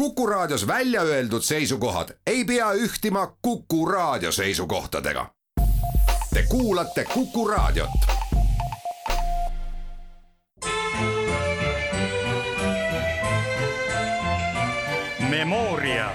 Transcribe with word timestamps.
Kuku 0.00 0.26
Raadios 0.26 0.66
välja 0.66 1.02
öeldud 1.02 1.42
seisukohad 1.42 2.08
ei 2.26 2.44
pea 2.44 2.72
ühtima 2.72 3.36
Kuku 3.42 3.86
Raadio 3.86 4.32
seisukohtadega. 4.32 5.34
Te 6.34 6.42
kuulate 6.48 7.04
Kuku 7.04 7.48
Raadiot. 7.48 7.90
Memoria. 15.30 16.10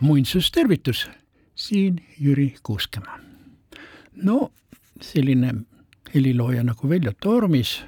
muinsustervitus, 0.00 1.08
siin 1.54 2.06
Jüri 2.20 2.54
Kuuskemaa. 2.62 3.18
no 4.14 4.52
selline 5.00 5.54
helilooja 6.14 6.62
nagu 6.62 6.88
Veljo 6.88 7.12
Tormis 7.22 7.84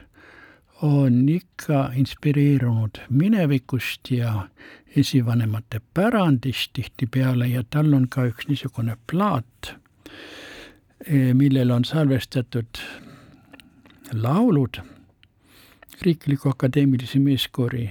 on 0.84 1.28
ikka 1.28 1.90
inspireerunud 1.96 2.98
minevikust 3.08 4.10
ja 4.10 4.48
esivanemate 4.96 5.80
pärandist 5.94 6.72
tihtipeale 6.72 7.48
ja 7.48 7.62
tal 7.70 7.94
on 7.96 8.08
ka 8.08 8.26
üks 8.28 8.48
niisugune 8.48 8.96
plaat, 9.10 9.74
millel 11.32 11.70
on 11.70 11.84
salvestatud 11.84 12.82
laulud 14.12 14.82
Riikliku 16.02 16.50
Akadeemilise 16.50 17.18
Meeskoori 17.18 17.88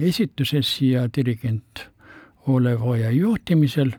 esituses 0.00 0.82
ja 0.82 1.06
dirigent 1.16 1.86
Olev 2.46 2.82
Oja 2.82 3.10
juhtimisel. 3.10 3.92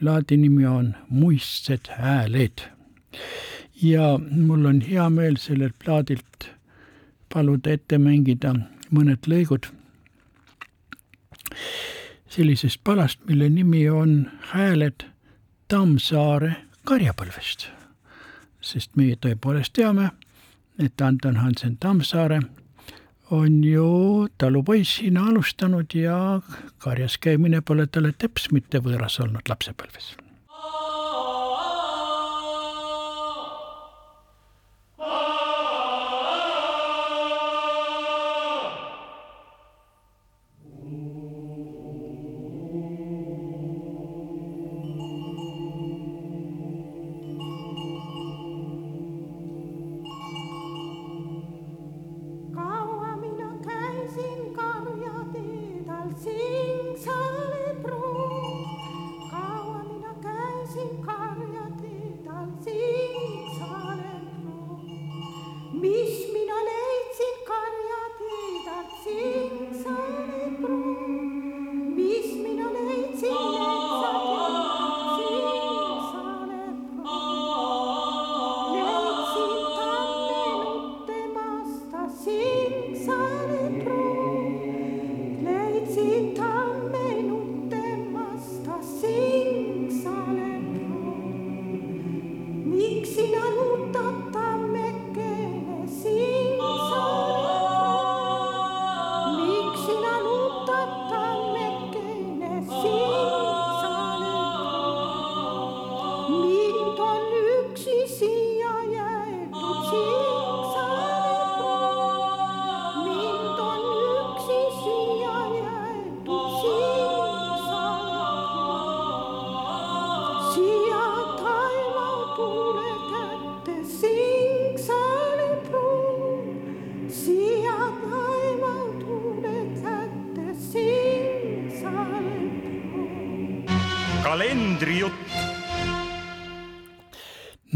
plaadi 0.00 0.36
nimi 0.36 0.66
on 0.66 0.94
Muistsed 1.08 1.88
hääled. 1.98 2.60
ja 3.82 4.20
mul 4.30 4.64
on 4.64 4.80
hea 4.80 5.10
meel 5.10 5.36
sellelt 5.36 5.74
plaadilt 5.84 6.57
paluda 7.32 7.72
ette 7.76 7.98
mängida 7.98 8.54
mõned 8.90 9.26
lõigud 9.28 9.68
sellisest 12.28 12.80
palast, 12.84 13.20
mille 13.26 13.48
nimi 13.48 13.88
on 13.90 14.30
Hääled 14.52 15.04
Tammsaare 15.68 16.54
karjapõlvest. 16.84 17.68
sest 18.60 18.96
meie 18.96 19.16
tõepoolest 19.16 19.72
teame, 19.72 20.10
et 20.78 21.00
Anton 21.00 21.36
Hansen 21.36 21.76
Tammsaare 21.76 22.40
on 23.30 23.64
ju 23.64 24.28
talupoisina 24.38 25.26
alustanud 25.30 25.94
ja 25.94 26.40
karjas 26.78 27.18
käimine 27.18 27.60
pole 27.60 27.86
talle 27.86 28.12
teps 28.12 28.50
mitte 28.52 28.78
võõras 28.78 29.20
olnud 29.20 29.48
lapsepõlves 29.48 30.16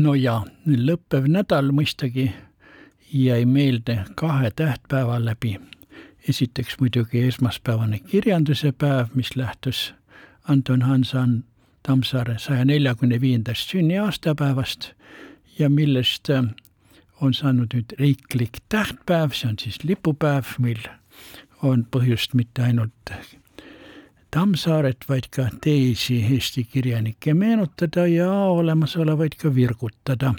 no 0.03 0.15
ja 0.19 0.41
lõppev 0.67 1.29
nädal 1.31 1.71
mõistagi 1.75 2.33
jäi 3.13 3.45
meelde 3.47 3.99
kahe 4.19 4.51
tähtpäeva 4.51 5.25
läbi. 5.25 5.59
esiteks 6.29 6.77
muidugi 6.81 7.23
esmaspäevane 7.29 7.99
kirjanduse 7.99 8.73
päev, 8.73 9.07
mis 9.15 9.37
lähtus 9.37 9.95
Anton 10.49 10.83
Hansan 10.83 11.45
Tammsaare 11.83 12.39
saja 12.39 12.65
neljakümne 12.65 13.21
viiendast 13.21 13.71
sünniaastapäevast 13.71 14.93
ja 15.59 15.71
millest 15.71 16.31
äh, 16.31 16.45
on 17.21 17.35
saanud 17.35 17.75
nüüd 17.75 17.95
riiklik 17.99 18.63
tähtpäev, 18.69 19.35
see 19.35 19.51
on 19.51 19.59
siis 19.59 19.83
lipupäev, 19.85 20.57
mil 20.59 20.83
on 21.63 21.87
põhjust 21.91 22.35
mitte 22.35 22.63
ainult 22.63 23.15
Tammsaaret, 24.33 25.05
vaid 25.09 25.27
ka 25.31 25.45
teisi 25.61 26.15
Eesti 26.33 26.63
kirjanikke 26.65 27.35
meenutada 27.37 28.07
ja 28.09 28.31
olemasolevaid 28.33 29.35
ka 29.37 29.55
virgutada. 29.55 30.35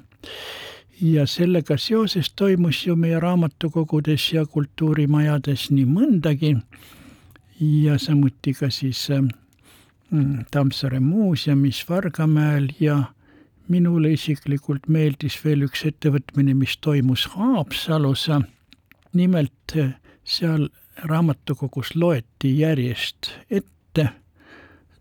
ja 1.02 1.26
sellega 1.28 1.78
seoses 1.78 2.31
toimus 2.36 2.86
ju 2.88 2.96
meie 2.96 3.20
raamatukogudes 3.20 4.34
ja 4.34 4.46
kultuurimajades 4.46 5.66
nii 5.72 5.86
mõndagi 5.86 6.52
ja 7.59 7.98
samuti 8.00 8.54
ka 8.54 8.70
siis 8.70 9.09
äh, 9.12 9.28
Tammsaare 10.52 11.00
muuseumis 11.00 11.84
Vargamäel 11.90 12.70
ja 12.80 12.98
minule 13.68 14.14
isiklikult 14.14 14.88
meeldis 14.88 15.38
veel 15.46 15.68
üks 15.68 15.86
ettevõtmine, 15.86 16.54
mis 16.54 16.78
toimus 16.78 17.28
Haapsalus. 17.36 18.30
nimelt 19.14 19.78
äh, 19.78 19.94
seal 20.24 20.70
raamatukogus 21.04 21.96
loeti 21.96 22.58
järjest 22.60 23.31
ette 23.50 23.74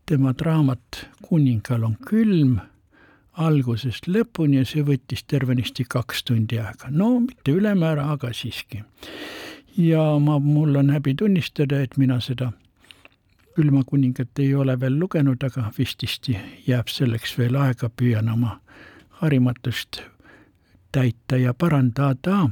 tema 0.06 0.34
raamat 0.40 1.06
Kuningal 1.22 1.84
on 1.84 1.96
külm 2.08 2.58
algusest 3.32 4.08
lõpuni 4.08 4.58
ja 4.58 4.64
see 4.68 4.82
võttis 4.84 5.24
tervenisti 5.24 5.86
kaks 5.88 6.24
tundi 6.28 6.58
aega. 6.60 6.90
no 6.90 7.20
mitte 7.20 7.52
ülemäära, 7.52 8.10
aga 8.12 8.32
siiski. 8.32 8.82
ja 9.76 10.18
ma, 10.18 10.38
mul 10.38 10.76
on 10.76 10.90
häbi 10.90 11.14
tunnistada, 11.14 11.80
et 11.80 11.96
mina 11.96 12.20
seda 12.20 12.52
külma 13.56 13.84
kuningat 13.84 14.38
ei 14.38 14.54
ole 14.54 14.80
veel 14.80 14.98
lugenud, 14.98 15.42
aga 15.44 15.70
vististi 15.78 16.36
jääb 16.66 16.88
selleks 16.88 17.38
veel 17.38 17.56
aega, 17.56 17.88
püüan 17.88 18.28
oma 18.32 18.58
harimatust 19.22 20.02
täita 20.92 21.36
ja 21.36 21.54
parandada. 21.54 22.50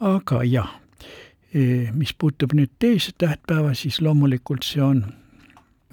aga 0.00 0.42
jah, 0.44 0.80
mis 1.92 2.14
puutub 2.18 2.52
nüüd 2.52 2.70
teise 2.78 3.12
tähtpäeva, 3.18 3.74
siis 3.74 4.00
loomulikult 4.00 4.62
see 4.62 4.82
on 4.82 5.04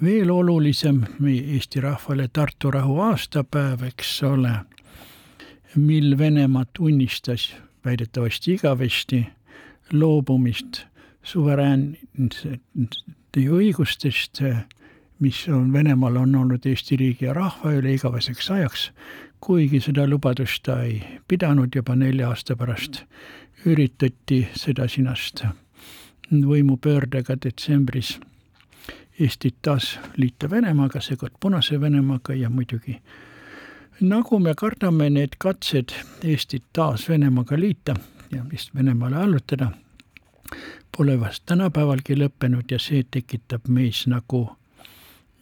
veel 0.04 0.30
olulisem 0.30 1.02
Eesti 1.26 1.80
rahvale 1.80 2.28
Tartu 2.32 2.70
rahu 2.70 3.00
aastapäev, 3.00 3.82
eks 3.82 4.22
ole, 4.22 4.52
mil 5.76 6.18
Venemaa 6.18 6.64
tunnistas 6.72 7.56
väidetavasti 7.84 8.52
igavesti 8.52 9.26
loobumist 9.92 10.84
suveräänsete 11.22 13.44
õigustest, 13.48 14.42
mis 15.18 15.48
on 15.48 15.72
Venemaal 15.72 16.16
on 16.16 16.36
olnud 16.36 16.66
Eesti 16.66 16.96
riigi 16.96 17.24
ja 17.24 17.32
rahva 17.32 17.72
üle 17.72 17.94
igaveseks 17.94 18.50
ajaks, 18.50 18.90
kuigi 19.40 19.80
seda 19.80 20.06
lubadust 20.08 20.62
ta 20.68 20.82
ei 20.82 21.00
pidanud 21.28 21.74
juba 21.74 21.96
nelja 21.96 22.28
aasta 22.28 22.56
pärast, 22.56 23.02
üritati 23.64 24.48
seda 24.56 24.88
sinast 24.88 25.44
võimupöördega 26.30 27.36
detsembris 27.40 28.18
Eestit 29.20 29.54
taas 29.62 29.98
liita 30.16 30.50
Venemaaga, 30.50 31.00
seekord 31.00 31.36
Punase 31.40 31.80
Venemaaga 31.80 32.34
ja 32.34 32.50
muidugi 32.50 33.00
nagu 34.00 34.38
me 34.38 34.54
kardame, 34.54 35.10
need 35.10 35.38
katsed 35.38 35.94
Eestit 36.22 36.64
taas 36.72 37.08
Venemaaga 37.08 37.58
liita 37.60 37.94
ja 38.30 38.42
vist 38.50 38.74
Venemaale 38.74 39.16
allutada, 39.16 39.70
pole 40.96 41.20
vast 41.20 41.42
tänapäevalgi 41.46 42.16
lõppenud 42.18 42.70
ja 42.70 42.78
see 42.78 43.04
tekitab 43.10 43.68
meis 43.68 44.04
nagu 44.10 44.44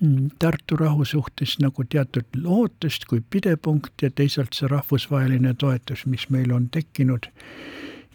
mm, 0.00 0.30
Tartu 0.38 0.76
rahu 0.76 1.04
suhtes 1.04 1.58
nagu 1.58 1.84
teatud 1.84 2.40
lootust 2.42 3.04
kui 3.08 3.22
pidepunkt 3.30 4.02
ja 4.02 4.10
teisalt 4.10 4.52
see 4.52 4.68
rahvusvaheline 4.68 5.54
toetus, 5.54 6.06
mis 6.06 6.28
meil 6.30 6.52
on 6.52 6.68
tekkinud. 6.68 7.26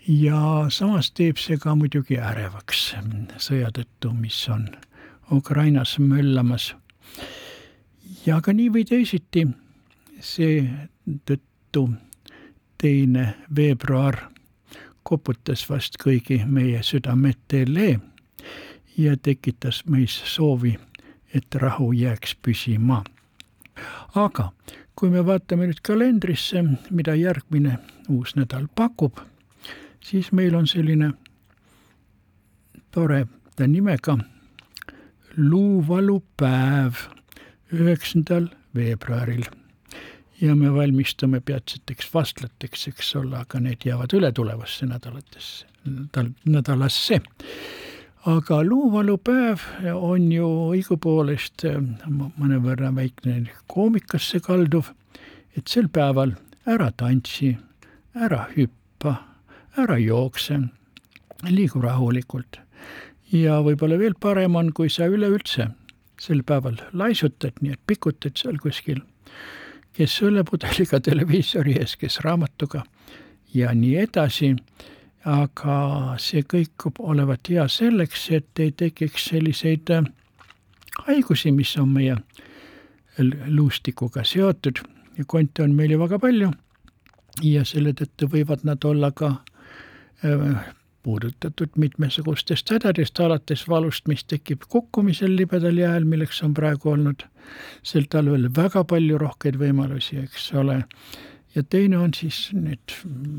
ja 0.07 0.65
samas 0.69 1.11
teeb 1.11 1.37
see 1.37 1.57
ka 1.57 1.75
muidugi 1.75 2.17
ärevaks 2.17 2.93
sõja 3.37 3.71
tõttu, 3.73 4.13
mis 4.13 4.49
on 4.49 4.69
Ukrainas 5.31 5.99
möllamas. 5.99 6.75
ja 8.25 8.41
ka 8.41 8.53
nii 8.53 8.69
või 8.71 8.83
teisiti 8.85 9.47
seetõttu 10.19 11.89
teine 12.77 13.33
veebruar 13.55 14.17
koputas 15.03 15.69
vast 15.69 15.97
kõigi 16.03 16.41
meie 16.45 16.83
südametele 16.83 17.99
ja 18.97 19.17
tekitas 19.17 19.83
meis 19.85 20.15
soovi, 20.25 20.77
et 21.33 21.55
rahu 21.55 21.91
jääks 21.91 22.35
püsima. 22.41 23.03
aga 24.15 24.51
kui 24.95 25.09
me 25.09 25.25
vaatame 25.25 25.67
nüüd 25.67 25.81
kalendrisse, 25.83 26.63
mida 26.89 27.15
järgmine 27.15 27.77
uus 28.09 28.35
nädal 28.35 28.67
pakub, 28.75 29.19
siis 29.99 30.31
meil 30.31 30.55
on 30.55 30.67
selline 30.67 31.11
tore 32.91 33.27
nimega 33.67 34.17
luuvalupäev 35.37 36.93
üheksandal 37.73 38.47
veebruaril. 38.75 39.43
ja 40.41 40.55
me 40.55 40.73
valmistume 40.73 41.39
peatseteks 41.41 42.13
vastlateks, 42.13 42.87
eks 42.87 43.15
ole, 43.15 43.37
aga 43.37 43.59
need 43.59 43.85
jäävad 43.85 44.13
ületulevasse 44.13 44.85
nädalatesse, 44.85 45.65
nädal, 45.85 46.29
nädalasse. 46.45 47.21
aga 48.25 48.63
luuvalupäev 48.63 49.61
on 49.93 50.31
ju 50.31 50.49
õigupoolest 50.73 51.67
mõnevõrra 52.09 52.95
väikene 52.95 53.53
koomikasse 53.67 54.39
kalduv, 54.39 54.89
et 55.57 55.67
sel 55.67 55.89
päeval 55.89 56.33
ära 56.65 56.91
tantsi, 56.91 57.57
ära 58.15 58.47
hüppa, 58.57 59.19
ära 59.77 59.97
jookse, 59.97 60.61
liigu 61.49 61.81
rahulikult 61.81 62.65
ja 63.31 63.59
võib-olla 63.63 63.97
veel 63.99 64.15
parem 64.19 64.55
on, 64.55 64.71
kui 64.73 64.89
sa 64.89 65.07
üleüldse 65.11 65.69
sel 66.21 66.41
päeval 66.47 66.79
laisutad, 66.97 67.59
nii 67.61 67.75
et 67.75 67.81
pikutad 67.87 68.37
seal 68.39 68.57
kuskil, 68.61 69.03
kes 69.93 70.19
õllepudeliga 70.25 70.99
televiisori 71.03 71.77
ees, 71.77 71.95
kes 71.97 72.19
raamatuga 72.25 72.83
ja 73.53 73.73
nii 73.73 73.95
edasi, 74.01 74.53
aga 75.27 75.77
see 76.21 76.43
kõik 76.47 76.87
olevat 76.99 77.49
hea 77.49 77.67
selleks, 77.69 78.29
et 78.31 78.63
ei 78.63 78.71
tekiks 78.71 79.29
selliseid 79.31 79.91
äh, 79.93 80.05
haigusi, 81.05 81.51
mis 81.51 81.73
on 81.77 81.89
meie 81.93 82.17
luustikuga 83.49 84.23
seotud. 84.23 84.83
Ja 85.17 85.25
konte 85.25 85.63
on 85.63 85.73
meil 85.75 85.91
ju 85.91 85.99
väga 85.99 86.19
palju. 86.21 86.51
Ja 87.41 87.63
selle 87.65 87.93
tõttu 87.97 88.29
võivad 88.29 88.63
nad 88.65 88.83
olla 88.85 89.11
ka 89.11 89.31
äh, 90.25 90.59
puudutatud 91.07 91.77
mitmesugustest 91.79 92.71
hädadest, 92.73 93.19
alates 93.23 93.61
valust, 93.71 94.09
mis 94.11 94.25
tekib 94.27 94.65
kukkumisel 94.67 95.37
libedal 95.39 95.77
jääl, 95.79 96.03
milleks 96.03 96.41
on 96.43 96.51
praegu 96.57 96.91
olnud 96.91 97.23
sel 97.87 98.09
talvel 98.11 98.49
väga 98.57 98.83
palju 98.83 99.19
rohkeid 99.21 99.55
võimalusi, 99.61 100.17
eks 100.25 100.49
ole, 100.59 100.81
ja 101.55 101.63
teine 101.63 102.01
on 102.03 102.11
siis 102.17 102.49
need 102.51 102.95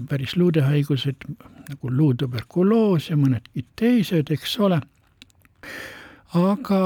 päris 0.09 0.33
luudehaigused 0.41 1.27
nagu 1.69 1.93
luutuberkuloos 1.93 3.11
ja 3.11 3.19
mõnedki 3.21 3.67
teised, 3.77 4.33
eks 4.33 4.57
ole, 4.65 4.81
aga 6.41 6.81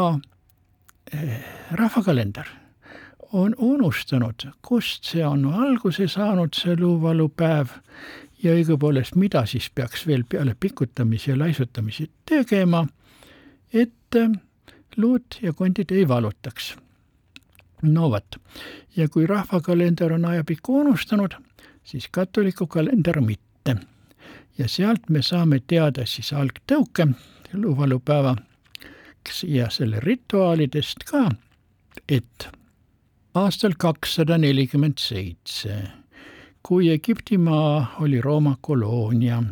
eh, 1.15 1.39
rahvakalender 1.79 2.51
on 3.33 3.55
unustanud, 3.59 4.49
kust 4.67 5.07
see 5.15 5.23
on 5.23 5.47
alguse 5.47 6.11
saanud, 6.11 6.59
see 6.59 6.75
luuvalupäev 6.77 7.79
ja 8.43 8.55
õigupoolest, 8.57 9.17
mida 9.17 9.45
siis 9.47 9.71
peaks 9.75 10.07
veel 10.07 10.25
peale 10.29 10.57
pikutamise 10.61 11.31
ja 11.31 11.39
laisutamisi 11.39 12.11
tegema, 12.29 12.87
et 13.73 14.17
äh, 14.17 14.31
luud 14.97 15.39
ja 15.43 15.53
kondid 15.53 15.93
ei 15.93 16.09
valutaks. 16.09 16.77
no 17.83 18.11
vot, 18.11 18.37
ja 18.97 19.09
kui 19.09 19.27
rahvakalender 19.27 20.13
on 20.13 20.25
ajapikku 20.25 20.81
unustanud, 20.81 21.35
siis 21.85 22.09
katoliku 22.11 22.67
kalender 22.67 23.21
mitte. 23.21 23.77
ja 24.59 24.69
sealt 24.69 25.09
me 25.09 25.23
saame 25.23 25.61
teada 25.67 26.07
siis 26.07 26.33
algtõuke 26.33 27.07
luuvalupäeva 27.53 28.37
ja 29.43 29.71
selle 29.71 30.01
rituaalidest 30.01 31.05
ka, 31.05 31.31
et 32.09 32.49
aastal 33.35 33.75
kakssada 33.79 34.39
nelikümmend 34.39 34.99
seitse 34.99 36.02
kui 36.63 36.91
Egiptimaa 36.91 37.97
oli 38.01 38.21
Rooma 38.21 38.57
koloonia 38.61 39.43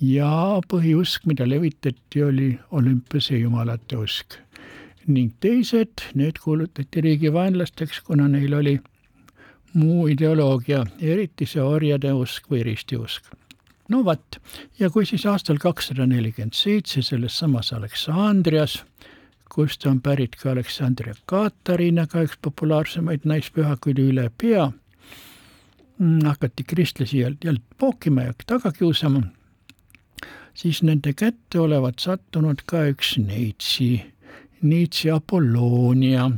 ja 0.00 0.60
põhiusk, 0.72 1.24
mida 1.26 1.48
levitati, 1.48 2.22
oli 2.22 2.58
olümpiase 2.70 3.38
jumalate 3.38 3.96
usk. 3.96 4.34
ning 5.08 5.32
teised, 5.40 6.02
need 6.14 6.36
kuulutati 6.44 7.00
riigivaenlasteks, 7.00 8.00
kuna 8.04 8.28
neil 8.28 8.52
oli 8.52 8.78
muu 9.74 10.06
ideoloogia, 10.06 10.82
eriti 11.00 11.46
see 11.46 11.62
orjade 11.62 12.12
usk 12.12 12.50
või 12.50 12.62
ristiusk. 12.62 13.24
no 13.88 14.04
vot, 14.04 14.36
ja 14.78 14.90
kui 14.90 15.06
siis 15.06 15.26
aastal 15.26 15.56
kakssada 15.56 16.06
nelikümmend 16.06 16.52
seitse 16.52 17.02
selles 17.02 17.38
samas 17.38 17.72
Aleksandrias, 17.72 18.84
kust 19.48 19.86
on 19.86 20.00
pärit 20.00 20.36
ka 20.36 20.50
Aleksandria 20.50 21.14
Katariinaga 21.26 22.22
üks 22.22 22.36
populaarsemaid 22.42 23.24
naispühakuid 23.24 23.98
üle 23.98 24.30
pea 24.38 24.68
hakati 26.24 26.64
kristlasi 26.64 27.18
jälle 27.18 27.60
pookima 27.78 28.22
ja 28.22 28.32
taga 28.46 28.72
kiusama, 28.72 29.22
siis 30.54 30.82
nende 30.82 31.12
kätte 31.12 31.60
olevat 31.60 31.98
sattunud 31.98 32.62
ka 32.66 32.84
üks 32.92 33.16
neitsi, 33.18 34.02
neitsi 34.62 35.10
Apollonia 35.10 36.30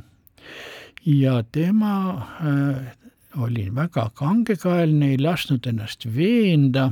ja 1.07 1.43
tema 1.52 1.95
äh, 2.40 2.97
oli 3.37 3.69
väga 3.75 4.11
kangekaelne, 4.14 5.12
ei 5.12 5.19
lasknud 5.19 5.67
ennast 5.67 6.07
veenda 6.17 6.90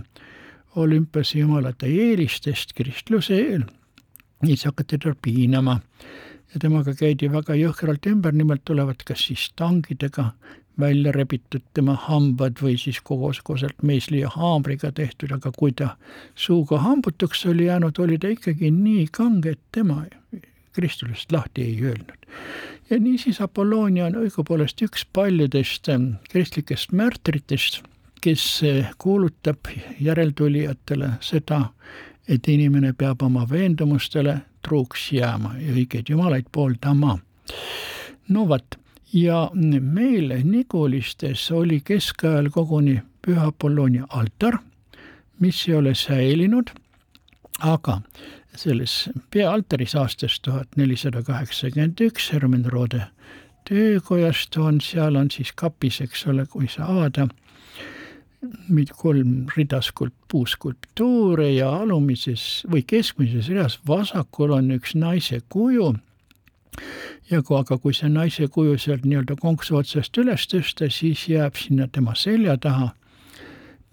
olümpiase 0.76 1.38
jumalate 1.38 1.86
eelistest 1.86 2.72
kristluse 2.72 3.34
eel. 3.34 3.64
siis 4.44 4.64
hakati 4.64 4.98
teda 4.98 5.14
piinama 5.22 5.80
ja 6.54 6.60
temaga 6.60 6.94
käidi 6.94 7.28
väga 7.32 7.56
jõhkralt 7.58 8.06
ümber, 8.06 8.32
nimelt 8.32 8.64
tulevad 8.64 9.02
kas 9.04 9.26
siis 9.26 9.50
tangidega 9.56 10.32
välja 10.80 11.12
rebitud 11.12 11.62
tema 11.74 11.94
hambad 12.08 12.60
või 12.62 12.76
siis 12.78 13.00
kogoskoselt 13.04 13.82
meisli 13.82 14.20
ja 14.20 14.30
haamriga 14.34 14.92
tehtud, 14.92 15.32
aga 15.34 15.52
kui 15.56 15.72
ta 15.72 15.96
suuga 16.34 16.78
hambutuks 16.84 17.46
oli 17.46 17.66
jäänud, 17.66 17.98
oli 17.98 18.18
ta 18.18 18.30
ikkagi 18.32 18.70
nii 18.70 19.08
kange, 19.12 19.56
et 19.56 19.60
tema 19.72 20.04
Kristusest 20.72 21.32
lahti 21.32 21.62
ei 21.62 21.78
öelnud. 21.82 22.26
ja 22.90 22.98
niisiis 22.98 23.40
Apollonia 23.40 24.06
on 24.06 24.14
õigupoolest 24.20 24.82
üks 24.86 25.06
paljudest 25.12 25.88
ähm, 25.88 26.10
kristlikest 26.30 26.92
märtritest, 26.92 27.82
kes 28.20 28.44
äh, 28.62 28.92
kuulutab 28.98 29.58
järeltulijatele 30.00 31.10
seda, 31.20 31.72
et 32.28 32.48
inimene 32.48 32.92
peab 32.92 33.22
oma 33.22 33.46
veendumustele 33.50 34.38
truuks 34.62 35.12
jääma 35.12 35.56
ja 35.58 35.72
õigeid 35.74 36.12
jumalaid 36.12 36.46
pooldama. 36.52 37.18
no 38.28 38.48
vot 38.48 38.78
ja 39.12 39.50
meil 39.54 40.32
Nigulistes 40.44 41.50
oli 41.50 41.80
keskajal 41.80 42.50
koguni 42.50 43.00
Püha 43.26 43.48
Apollonia 43.48 44.06
altar, 44.08 44.58
mis 45.40 45.68
ei 45.68 45.74
ole 45.74 45.94
säilinud, 45.94 46.70
aga 47.60 48.00
selles 48.56 49.10
peaaltaris 49.30 49.94
aastast 49.94 50.42
tuhat 50.42 50.76
nelisada 50.76 51.22
kaheksakümmend 51.22 52.00
üks 52.00 52.32
Hermenrode 52.32 53.02
töökojast 53.68 54.56
on, 54.56 54.80
seal 54.80 55.16
on 55.16 55.30
siis 55.30 55.52
kapis, 55.52 56.00
eks 56.00 56.26
ole, 56.26 56.46
kui 56.46 56.68
sa 56.72 56.88
avada, 56.88 57.28
kolm 58.96 59.48
rida 59.56 59.80
skulp-, 59.84 60.16
puuskulptuure 60.30 61.50
ja 61.52 61.70
alumises 61.82 62.64
või 62.70 62.84
keskmises 62.86 63.48
reas 63.52 63.78
vasakul 63.88 64.54
on 64.56 64.70
üks 64.76 64.94
naise 64.94 65.40
kuju 65.48 65.94
ja 67.30 67.42
kui, 67.42 67.58
aga 67.58 67.78
kui 67.78 67.94
see 67.94 68.08
naise 68.12 68.48
kuju 68.52 68.78
sealt 68.78 69.04
nii-öelda 69.04 69.36
konksu 69.40 69.76
otsast 69.80 70.16
üles 70.18 70.46
tõsta, 70.50 70.88
siis 70.92 71.26
jääb 71.28 71.58
sinna 71.60 71.88
tema 71.92 72.14
selja 72.14 72.56
taha 72.56 72.92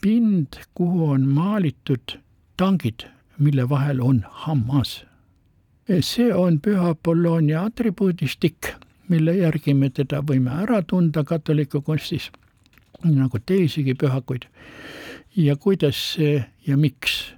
pind, 0.01 0.59
kuhu 0.77 1.09
on 1.15 1.27
maalitud 1.27 2.17
tangid, 2.57 3.07
mille 3.37 3.69
vahel 3.69 4.01
on 4.01 4.23
hammas. 4.45 5.03
see 6.01 6.33
on 6.33 6.59
püha 6.59 6.89
Apollonia 6.89 7.63
atribuudistik, 7.63 8.73
mille 9.09 9.35
järgi 9.37 9.73
me 9.73 9.89
teda 9.89 10.21
võime 10.21 10.51
ära 10.63 10.81
tunda 10.81 11.23
katoliku 11.23 11.81
kunstis, 11.81 12.31
nagu 13.03 13.39
teisigi 13.39 13.93
pühakuid. 13.93 14.45
ja 15.35 15.55
kuidas 15.55 16.13
see 16.13 16.45
ja 16.67 16.77
miks 16.77 17.33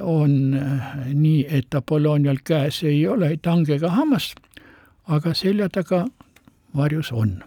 on 0.00 0.56
nii, 1.14 1.46
et 1.48 1.74
Apollonial 1.74 2.38
käes 2.44 2.82
ei 2.82 3.06
ole 3.06 3.36
tange 3.42 3.74
ega 3.74 3.90
hammast 3.90 4.40
aga 5.08 5.34
selja 5.34 5.68
taga 5.68 6.06
varjus 6.76 7.12
on. 7.12 7.42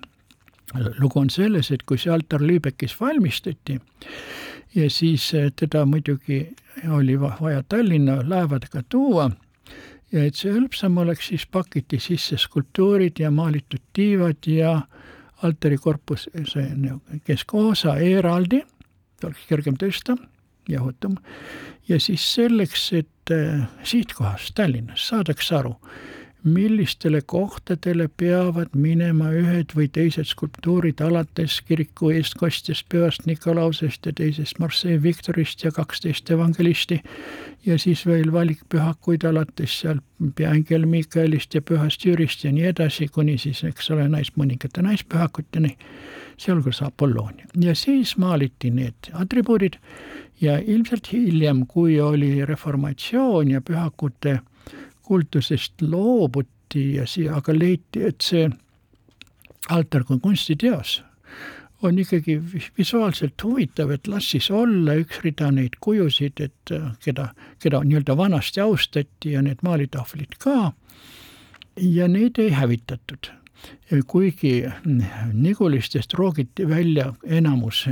lugu 0.99 1.19
on 1.19 1.29
selles, 1.29 1.71
et 1.71 1.83
kui 1.83 1.97
see 1.97 2.11
altar 2.11 2.41
Lübeckis 2.41 2.95
valmistati 2.99 3.79
ja 4.75 4.89
siis 4.89 5.33
eh, 5.33 5.51
teda 5.55 5.85
muidugi 5.85 6.55
oli 6.91 7.19
vaja 7.19 7.63
Tallinna 7.63 8.17
laevadega 8.27 8.83
tuua 8.89 9.29
ja 10.11 10.25
et 10.25 10.35
see 10.35 10.51
hõlpsam 10.53 10.97
oleks, 11.01 11.29
siis 11.31 11.45
pakiti 11.47 11.99
sisse 11.99 12.37
skulptuurid 12.37 13.19
ja 13.19 13.31
maalitud 13.31 13.81
tiivad 13.93 14.47
ja 14.47 14.81
altari 15.43 15.77
korpus, 15.77 16.29
see 16.47 16.93
keskosa 17.27 17.97
eraldi, 18.01 18.61
oleks 19.23 19.47
kergem 19.49 19.77
tõsta 19.79 20.17
ja 20.69 20.81
ohutum. 20.81 21.17
ja 21.87 21.99
siis 21.99 22.25
selleks, 22.35 22.91
et 22.93 23.31
eh, 23.31 23.63
sihtkohast 23.83 24.55
Tallinnas 24.55 25.07
saadakse 25.07 25.55
aru, 25.55 25.75
millistele 26.45 27.21
kohtadele 27.21 28.07
peavad 28.17 28.75
minema 28.77 29.31
ühed 29.33 29.73
või 29.75 29.87
teised 29.89 30.29
skulptuurid 30.29 31.01
alates 31.01 31.57
kiriku 31.65 32.11
eestkostjast 32.13 32.85
Pühast 32.89 33.25
Nikolausest 33.25 34.05
ja 34.05 34.13
teisest 34.13 34.59
Marseille 34.59 35.01
Victorist 35.03 35.63
ja 35.65 35.71
kaksteist 35.73 36.29
evangelisti? 36.31 37.01
Ja 37.65 37.79
siis 37.81 38.05
veel 38.05 38.31
valikpühakuid 38.33 39.25
alates 39.25 39.79
seal 39.81 40.03
peaingel 40.35 40.85
Miikaelist 40.85 41.57
ja 41.57 41.61
Pühast 41.61 42.05
Jürist 42.05 42.45
ja 42.45 42.53
nii 42.53 42.69
edasi, 42.69 43.07
kuni 43.07 43.37
siis, 43.41 43.63
eks 43.65 43.89
ole, 43.91 44.05
nais, 44.09 44.29
mõningate 44.37 44.85
naispühakuteni, 44.85 45.75
sealhulgas 46.37 46.83
Apollonia. 46.85 47.47
ja 47.59 47.75
siis 47.75 48.17
maaliti 48.17 48.69
need 48.69 49.09
atribuudid. 49.13 49.79
Ja 50.41 50.59
ilmselt 50.59 51.07
hiljem, 51.11 51.65
kui 51.65 52.01
oli 52.01 52.45
reformatsioon 52.45 53.51
ja 53.51 53.61
pühakute 53.61 54.41
kultusest 55.05 55.81
loobuti 55.81 56.93
ja 56.95 57.07
siia 57.07 57.35
aga 57.39 57.53
leiti, 57.53 58.03
et 58.09 58.21
see 58.25 58.49
altar 59.69 60.03
kui 60.03 60.19
kunstiteos 60.19 61.01
on 61.83 61.99
ikkagi 61.99 62.41
visuaalselt 62.77 63.43
huvitav, 63.43 63.91
et 63.91 64.07
las 64.07 64.29
siis 64.31 64.47
olla 64.51 64.95
üks 64.97 65.21
rida 65.23 65.51
neid 65.51 65.77
kujusid, 65.83 66.39
et 66.41 66.73
äh, 66.73 66.91
keda, 67.03 67.29
keda 67.61 67.83
nii-öelda 67.83 68.17
vanasti 68.17 68.63
austati 68.63 69.35
ja 69.35 69.41
need 69.45 69.61
maalitahvlid 69.61 70.37
ka. 70.39 70.73
ja 71.75 72.07
neid 72.07 72.39
ei 72.39 72.49
hävitatud. 72.49 73.27
kuigi 74.07 74.65
Nigulistest 75.33 76.13
roogiti 76.13 76.69
välja 76.69 77.13
enamus 77.23 77.87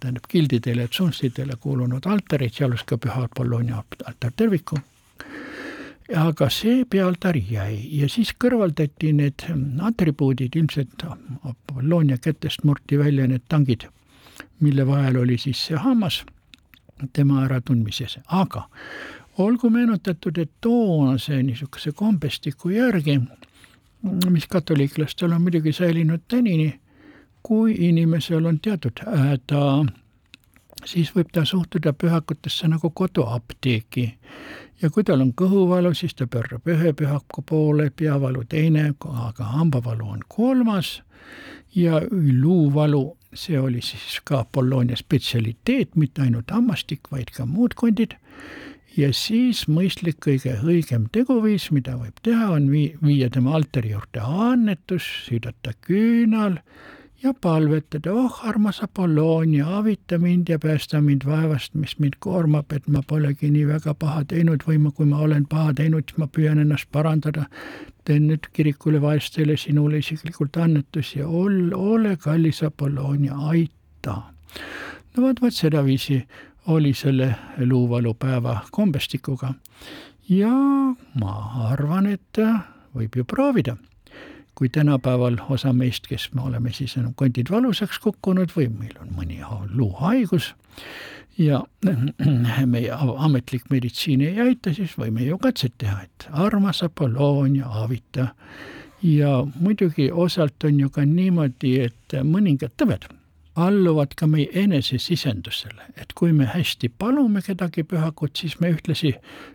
tähendab 0.00 0.24
gildidele 0.28 0.82
ja 0.82 0.88
tsunftidele 0.88 1.56
kuulunud 1.60 2.06
altarid, 2.06 2.50
sealhulgas 2.50 2.84
ka 2.84 2.96
Püha 2.96 3.24
Apollonia 3.24 3.84
altar 4.04 4.32
terviku 4.36 4.78
aga 6.14 6.48
see 6.50 6.84
pealtari 6.84 7.42
jäi 7.50 7.80
ja 8.00 8.08
siis 8.08 8.30
kõrvaldati 8.44 9.12
need 9.16 9.42
atribuudid, 9.82 10.54
ilmselt 10.56 11.02
Apollonia 11.42 12.18
kätest 12.22 12.64
murti 12.64 12.98
välja 12.98 13.26
need 13.26 13.42
tangid, 13.48 13.88
mille 14.60 14.86
vahel 14.86 15.18
oli 15.24 15.38
siis 15.38 15.66
see 15.66 15.76
hammas 15.76 16.22
tema 17.12 17.42
äratundmises, 17.44 18.18
aga 18.26 18.68
olgu 19.38 19.70
meenutatud, 19.70 20.38
et 20.38 20.50
toonase 20.60 21.42
niisuguse 21.42 21.92
kombestiku 21.92 22.70
järgi, 22.72 23.20
mis 24.30 24.46
katoliiklastel 24.46 25.32
on 25.32 25.42
muidugi 25.42 25.72
säilinud 25.72 26.24
tänini, 26.28 26.80
kui 27.42 27.74
inimesel 27.88 28.46
on 28.46 28.60
teatud 28.60 29.02
häda, 29.06 29.84
siis 30.84 31.12
võib 31.14 31.28
ta 31.32 31.44
suhtuda 31.44 31.92
pühakutesse 31.92 32.68
nagu 32.68 32.90
koduapteeki 32.90 34.06
ja 34.82 34.90
kui 34.90 35.04
tal 35.04 35.22
on 35.24 35.32
kõhuvalu, 35.36 35.92
siis 35.96 36.14
ta 36.16 36.26
pöörab 36.30 36.66
ühe 36.68 36.92
pühaku 36.96 37.44
poole, 37.46 37.90
peavalu 37.90 38.44
teine, 38.48 38.90
aga 39.28 39.52
hambavalu 39.56 40.08
on 40.16 40.24
kolmas 40.28 41.00
ja 41.76 42.00
luuvalu, 42.10 43.16
see 43.36 43.58
oli 43.60 43.82
siis 43.84 44.20
ka 44.24 44.42
Apolloonia 44.44 44.96
spetsialiteet, 44.96 45.96
mitte 45.96 46.24
ainult 46.24 46.52
hammastik, 46.52 47.10
vaid 47.12 47.32
ka 47.36 47.46
muud 47.46 47.76
kondid. 47.76 48.16
ja 48.96 49.10
siis 49.12 49.66
mõistlik, 49.68 50.16
kõige 50.24 50.54
õigem 50.64 51.10
teguviis, 51.12 51.68
mida 51.70 51.98
võib 52.00 52.16
teha, 52.24 52.46
on 52.54 52.70
vii-, 52.72 52.96
viia 53.04 53.28
tema 53.28 53.52
altari 53.58 53.90
juurde 53.92 54.22
annetus, 54.24 55.04
süüdata 55.26 55.74
küünal 55.84 56.56
ja 57.22 57.34
palvetada, 57.40 58.12
oh 58.12 58.40
armas 58.48 58.82
Apolloonia, 58.82 59.76
avita 59.78 60.18
mind 60.18 60.48
ja 60.48 60.58
päästa 60.58 61.00
mind 61.00 61.22
vaevast, 61.26 61.74
mis 61.74 61.98
mind 61.98 62.18
koormab, 62.18 62.72
et 62.72 62.88
ma 62.88 63.02
polegi 63.06 63.50
nii 63.50 63.66
väga 63.68 63.94
paha 63.94 64.24
teinud 64.28 64.64
või 64.68 64.78
ma, 64.78 64.90
kui 64.90 65.06
ma 65.08 65.22
olen 65.24 65.46
paha 65.48 65.72
teinud, 65.80 66.04
siis 66.08 66.20
ma 66.20 66.28
püüan 66.28 66.60
ennast 66.62 66.90
parandada. 66.92 67.46
teen 68.06 68.28
nüüd 68.30 68.44
kirikule 68.52 69.00
vaestele 69.02 69.56
sinule 69.56 69.98
isiklikult 69.98 70.56
annetusi 70.56 71.22
ol-, 71.22 71.72
ole 71.74 72.16
kallis 72.16 72.62
Apolloonia, 72.62 73.34
aita. 73.34 74.22
no 75.16 75.22
vot, 75.22 75.42
vot 75.42 75.54
sedaviisi 75.54 76.22
oli 76.66 76.94
selle 76.94 77.34
luuvalupäeva 77.58 78.60
kombestikuga. 78.70 79.54
ja 80.28 80.54
ma 81.14 81.34
arvan, 81.72 82.06
et 82.06 82.38
võib 82.94 83.16
ju 83.16 83.24
proovida 83.24 83.76
kui 84.56 84.68
tänapäeval 84.72 85.36
osa 85.52 85.72
meist, 85.72 86.06
kes 86.08 86.30
me 86.34 86.42
oleme 86.48 86.72
siis 86.72 86.96
enam 86.96 87.12
kondid 87.14 87.50
valusaks 87.52 87.98
kukkunud 88.00 88.54
või 88.56 88.70
meil 88.72 88.96
on 89.02 89.12
mõni 89.16 89.42
luuhaigus 89.74 90.54
ja 91.38 91.60
meie 92.74 92.92
ametlik 93.16 93.68
meditsiin 93.70 94.24
ei 94.24 94.40
aita, 94.40 94.72
siis 94.74 94.96
võime 94.98 95.26
ju 95.26 95.38
katset 95.38 95.76
teha, 95.78 96.00
et 96.02 96.28
armas 96.32 96.82
Apolloonia, 96.82 97.66
avita. 97.68 98.28
ja 99.02 99.46
muidugi 99.60 100.10
osalt 100.12 100.64
on 100.64 100.80
ju 100.80 100.90
ka 100.90 101.04
niimoodi, 101.04 101.76
et 101.80 102.18
mõningad 102.24 102.72
tõved 102.80 103.04
alluvad 103.56 104.12
ka 104.16 104.26
meie 104.28 104.48
enesesisendusele, 104.52 105.88
et 105.96 106.12
kui 106.14 106.32
me 106.32 106.44
hästi 106.44 106.90
palume 106.98 107.40
kedagi 107.42 107.84
pühakut, 107.88 108.36
siis 108.36 108.58
me 108.60 108.70
ühtlasi 108.72 109.14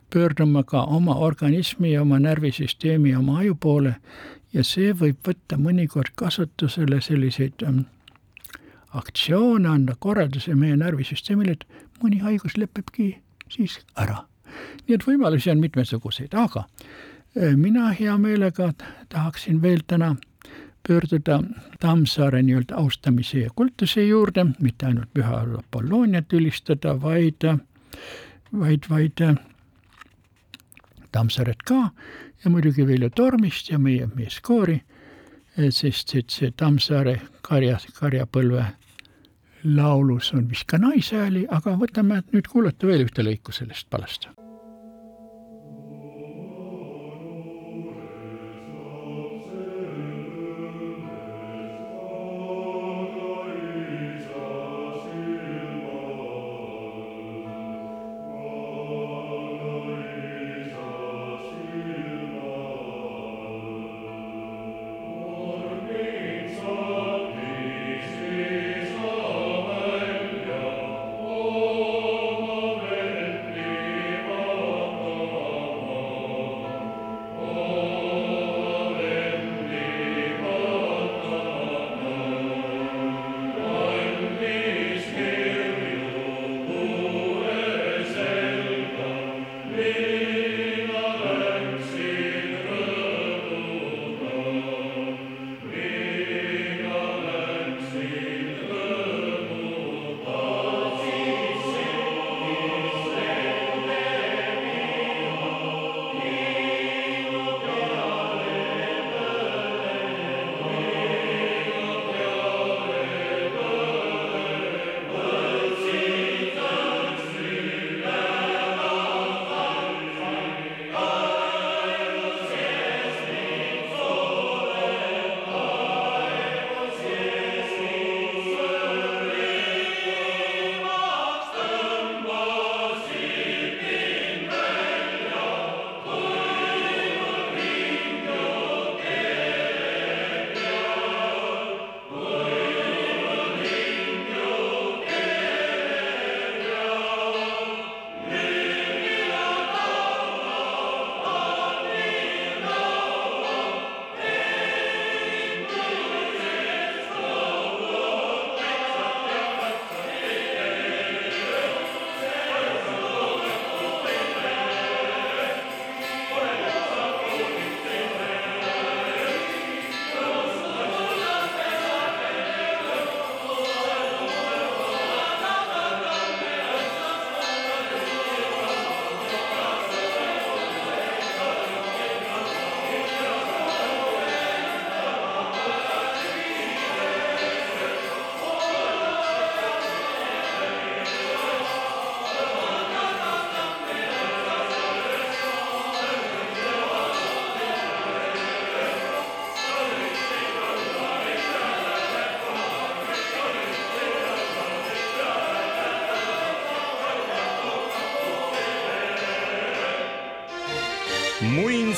pöördume 0.10 0.64
ka 0.66 0.84
oma 0.84 1.16
organismi 1.16 1.94
ja 1.94 2.02
oma 2.02 2.20
närvisüsteemi 2.20 3.12
ja 3.12 3.20
oma 3.20 3.40
aju 3.40 3.56
poole 3.56 3.96
ja 4.54 4.64
see 4.68 4.94
võib 4.98 5.20
võtta 5.28 5.58
mõnikord 5.58 6.14
kasutusele 6.16 7.02
selliseid 7.02 7.64
ähm, 7.68 7.86
aktsioone, 8.98 9.70
anda 9.70 9.96
korralduse 10.00 10.56
meie 10.56 10.78
närvisüsteemile, 10.80 11.56
et 11.56 12.04
mõni 12.04 12.20
haigus 12.24 12.58
lõpebki 12.60 13.14
siis 13.52 13.80
ära. 13.96 14.26
nii 14.88 14.96
et 14.96 15.08
võimalusi 15.08 15.52
on 15.52 15.62
mitmesuguseid, 15.64 16.34
aga 16.34 16.66
äh, 16.66 17.56
mina 17.56 17.92
hea 17.96 18.18
meelega 18.18 18.74
tahaksin 19.10 19.62
veel 19.62 19.84
täna 19.88 20.16
pöörduda 20.88 21.44
Tammsaare 21.80 22.42
nii-öelda 22.42 22.76
austamise 22.76 23.40
ja 23.40 23.50
kultuse 23.56 24.04
juurde, 24.04 24.46
mitte 24.60 24.86
ainult 24.86 25.14
püha 25.14 25.44
Apollooniat 25.60 26.34
ülistada, 26.34 26.96
vaid, 27.02 27.46
vaid, 28.52 28.90
vaid 28.90 29.22
Tammsaaret 31.12 31.64
ka 31.64 31.92
ja 32.44 32.52
muidugi 32.52 32.88
Veljo 32.88 33.10
Tormist 33.10 33.70
ja 33.70 33.80
meie 33.80 34.08
meeskoori, 34.16 34.82
sest 35.70 36.16
et 36.16 36.30
see 36.30 36.52
Tammsaare 36.58 37.20
karja, 37.42 37.78
karjapõlve 38.00 38.66
laulus 39.64 40.34
on 40.34 40.48
vist 40.50 40.66
ka 40.68 40.80
naishääli, 40.82 41.46
aga 41.50 41.76
võtame 41.78 42.24
nüüd 42.32 42.48
kuulata 42.50 42.88
veel 42.88 43.06
ühte 43.06 43.26
lõiku 43.26 43.54
sellest 43.54 43.90
palast 43.90 44.32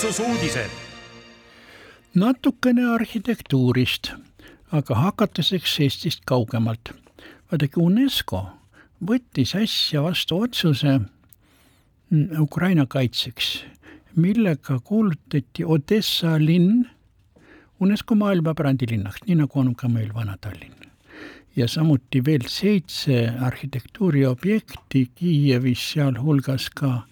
muinsusuudised 0.03 0.72
natukene 2.13 2.84
arhitektuurist, 2.91 4.10
aga 4.71 4.95
hakatuseks 4.95 5.80
Eestist 5.80 6.25
kaugemalt. 6.25 6.91
vaadake, 7.51 7.80
UNESCO 7.80 8.41
võttis 8.99 9.54
äsja 9.56 10.04
vastu 10.04 10.41
otsuse 10.43 10.97
mm, 10.99 12.41
Ukraina 12.41 12.86
kaitseks, 12.86 13.63
millega 14.15 14.80
kuulutati 14.84 15.63
Odessa 15.63 16.36
linn 16.39 16.84
UNESCO 17.80 18.15
maailmapärandilinnaks, 18.15 19.23
nii 19.27 19.39
nagu 19.39 19.60
on 19.60 19.71
ka 19.75 19.88
meil 19.88 20.12
Vana-Tallinn. 20.13 20.91
ja 21.56 21.67
samuti 21.67 22.25
veel 22.25 22.43
seitse 22.47 23.30
arhitektuuriobjekti 23.39 25.12
Kiievis, 25.15 25.91
sealhulgas 25.93 26.69
ka 26.75 27.08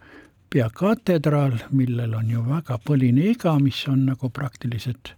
peakatedraal, 0.52 1.56
millel 1.72 2.14
on 2.18 2.30
ju 2.30 2.44
väga 2.44 2.78
põline 2.84 3.32
iga, 3.32 3.56
mis 3.60 3.86
on 3.88 4.06
nagu 4.10 4.30
praktiliselt 4.30 5.14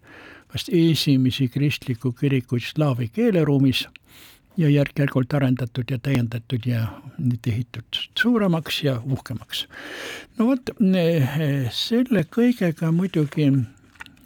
vast 0.53 0.69
esimesi 0.69 1.47
kristliku 1.49 2.11
kirikuid 2.13 2.61
slaavi 2.67 3.09
keeleruumis 3.13 3.87
ja 4.57 4.69
järk-järgult 4.69 5.33
arendatud 5.33 5.89
ja 5.89 5.97
täiendatud 5.97 6.65
ja 6.69 6.85
nüüd 7.17 7.49
ehitatud 7.49 8.13
suuremaks 8.19 8.83
ja 8.83 8.99
uhkemaks. 9.05 9.67
no 10.37 10.51
vot, 10.51 10.69
selle 11.71 12.25
kõigega 12.37 12.91
muidugi 12.91 13.49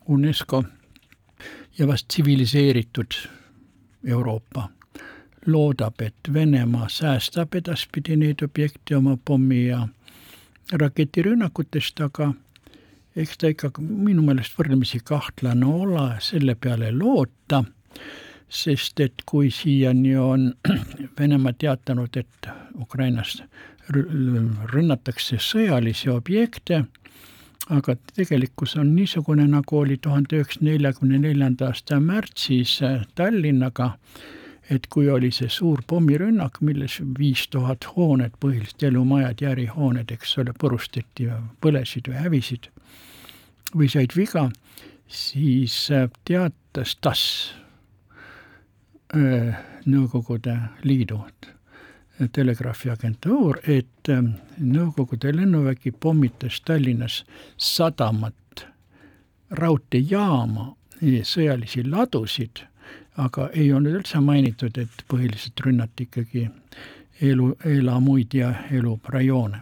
UNESCO 0.07 0.63
ja 1.77 1.87
vast 1.87 2.07
tsiviliseeritud 2.07 3.21
Euroopa 4.07 4.69
loodab, 5.47 6.01
et 6.01 6.33
Venemaa 6.33 6.89
säästab 6.89 7.55
edaspidi 7.55 8.17
neid 8.19 8.43
objekte 8.43 8.97
oma 8.97 9.17
pommi 9.25 9.67
ja 9.67 9.87
raketirünnakutest, 10.71 12.01
aga 12.01 12.31
eks 13.15 13.37
ta 13.41 13.51
ikka 13.51 13.71
minu 13.81 14.23
meelest 14.25 14.57
võrdlemisi 14.57 15.01
kahtlane 15.05 15.65
ole 15.65 16.07
selle 16.23 16.55
peale 16.55 16.91
loota, 16.95 17.63
sest 18.47 18.99
et 19.03 19.23
kui 19.25 19.51
siiani 19.51 20.15
on 20.21 20.51
Venemaa 21.19 21.53
teatanud, 21.53 22.17
et 22.17 22.51
Ukrainas 22.79 23.41
rünnatakse 23.89 25.39
sõjalisi 25.41 26.11
objekte, 26.11 26.83
aga 27.71 27.95
tegelikkus 28.15 28.75
on 28.79 28.93
niisugune, 28.95 29.47
nagu 29.47 29.79
oli 29.79 29.97
tuhande 30.01 30.39
üheksasaja 30.39 30.71
neljakümne 30.71 31.19
neljanda 31.23 31.71
aasta 31.71 31.99
märtsis 31.99 32.77
Tallinnaga, 33.15 33.93
et 34.69 34.87
kui 34.91 35.09
oli 35.09 35.31
see 35.31 35.49
suur 35.49 35.81
pommirünnak, 35.87 36.59
milles 36.61 36.99
viis 37.19 37.45
tuhat 37.53 37.87
hoonet, 37.95 38.33
põhiliselt 38.43 38.83
elumajad 38.89 39.41
ja 39.41 39.53
ärihooned, 39.55 40.11
eks 40.11 40.37
ole, 40.43 40.53
purustati 40.59 41.29
põlesid 41.63 42.09
või 42.11 42.23
hävisid 42.23 42.69
või 43.75 43.89
said 43.91 44.15
viga, 44.15 44.47
siis 45.07 45.91
äh, 45.91 46.09
teatas 46.27 46.95
TASS, 47.01 47.53
äh, 49.15 49.55
Nõukogude 49.87 50.57
Liidu 50.83 51.21
telegraafiagentuur, 52.33 53.61
et 53.63 54.09
äh, 54.11 54.23
Nõukogude 54.59 55.31
lennuvägi 55.35 55.91
pommitas 55.91 56.61
Tallinnas 56.65 57.23
sadamat, 57.57 58.67
raudteejaama, 59.51 60.73
sõjalisi 61.23 61.85
ladusid 61.87 62.65
aga 63.17 63.49
ei 63.53 63.73
olnud 63.73 63.99
üldse 63.99 64.21
mainitud, 64.21 64.77
et 64.77 65.03
põhiliselt 65.09 65.65
rünnati 65.65 66.07
ikkagi 66.07 66.47
elu, 67.21 67.51
elamuid 67.65 68.33
ja 68.33 68.53
elurajoone. 68.71 69.61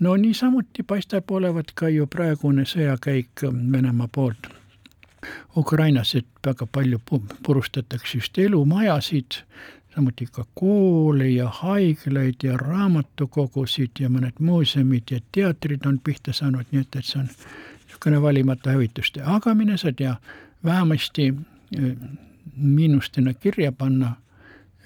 no 0.00 0.16
niisamuti 0.16 0.82
paistab 0.82 1.30
olevat 1.30 1.72
ka 1.74 1.88
ju 1.88 2.06
praegune 2.06 2.64
sõjakäik 2.64 3.44
Venemaa 3.72 4.08
poolt 4.08 4.48
Ukrainas, 5.56 6.14
et 6.14 6.26
väga 6.46 6.66
palju 6.66 7.00
purustatakse 7.42 8.18
just 8.18 8.38
elumajasid, 8.38 9.42
samuti 9.94 10.26
ka 10.32 10.44
koole 10.54 11.28
ja 11.28 11.48
haiglaid 11.48 12.44
ja 12.44 12.56
raamatukogusid 12.56 14.00
ja 14.00 14.08
mõned 14.08 14.38
muuseumid 14.38 15.10
ja 15.10 15.20
teatrid 15.32 15.86
on 15.86 15.98
pihta 15.98 16.32
saanud, 16.32 16.64
nii 16.70 16.80
et, 16.80 16.96
et 16.96 17.04
see 17.04 17.20
on 17.20 17.28
niisugune 17.28 18.22
valimata 18.22 18.76
hävituste, 18.76 19.22
aga 19.24 19.54
mine 19.54 19.76
sa 19.76 19.92
tea, 19.92 20.14
vähemasti 20.64 21.34
miinustena 22.56 23.34
kirja 23.34 23.72
panna, 23.72 24.16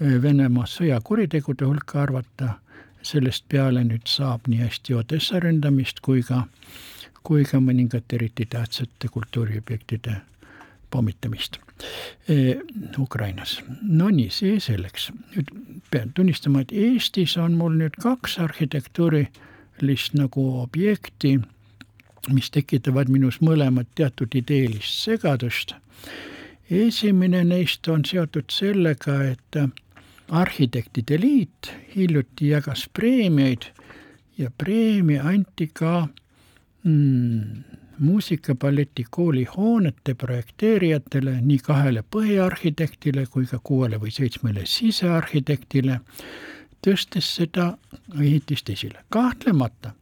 Venemaa 0.01 0.67
sõjakuritegude 0.67 1.69
hulka 1.69 2.01
arvata, 2.03 2.57
sellest 3.07 3.45
peale 3.49 3.85
nüüd 3.87 4.09
saab 4.11 4.49
nii 4.51 4.59
hästi 4.64 4.97
Odessa 4.99 5.38
ründamist 5.40 6.01
kui 6.03 6.23
ka, 6.27 6.40
kui 7.23 7.45
ka 7.47 7.61
mõningate 7.62 8.19
eriti 8.19 8.47
tähtsate 8.51 9.09
kultuuriobjektide 9.14 10.17
pommitamist 10.90 11.61
e, 12.29 12.57
Ukrainas. 12.99 13.61
Nonii, 13.83 14.31
see 14.31 14.59
selleks. 14.61 15.11
nüüd 15.37 15.55
pean 15.90 16.12
tunnistama, 16.14 16.64
et 16.64 16.73
Eestis 16.73 17.37
on 17.38 17.55
mul 17.59 17.79
nüüd 17.79 17.99
kaks 18.03 18.38
arhitektuurilist 18.43 20.19
nagu 20.19 20.45
objekti, 20.62 21.38
mis 22.33 22.51
tekitavad 22.51 23.11
minus 23.12 23.40
mõlemad 23.45 23.90
teatud 23.95 24.35
ideelist 24.35 25.07
segadust 25.07 25.75
esimene 26.70 27.44
neist 27.44 27.88
on 27.88 28.05
seotud 28.05 28.50
sellega, 28.50 29.18
et 29.24 29.59
arhitektide 30.29 31.20
liit 31.20 31.72
hiljuti 31.96 32.48
jagas 32.48 32.88
preemiaid 32.92 33.68
ja 34.38 34.50
preemia 34.59 35.22
anti 35.29 35.70
ka 35.72 36.09
mm, 36.83 37.62
muusikapalletikooli 37.98 39.44
hoonete 39.57 40.14
projekteerijatele, 40.14 41.38
nii 41.40 41.59
kahele 41.59 42.03
põhiarhitektile 42.16 43.27
kui 43.31 43.46
ka 43.46 43.61
kuuele 43.62 44.00
või 44.00 44.11
seitsmele 44.11 44.66
sisearhitektile, 44.66 46.00
tõstes 46.85 47.31
seda 47.37 47.74
ehitist 48.20 48.70
esile. 48.70 49.05
kahtlemata 49.09 49.92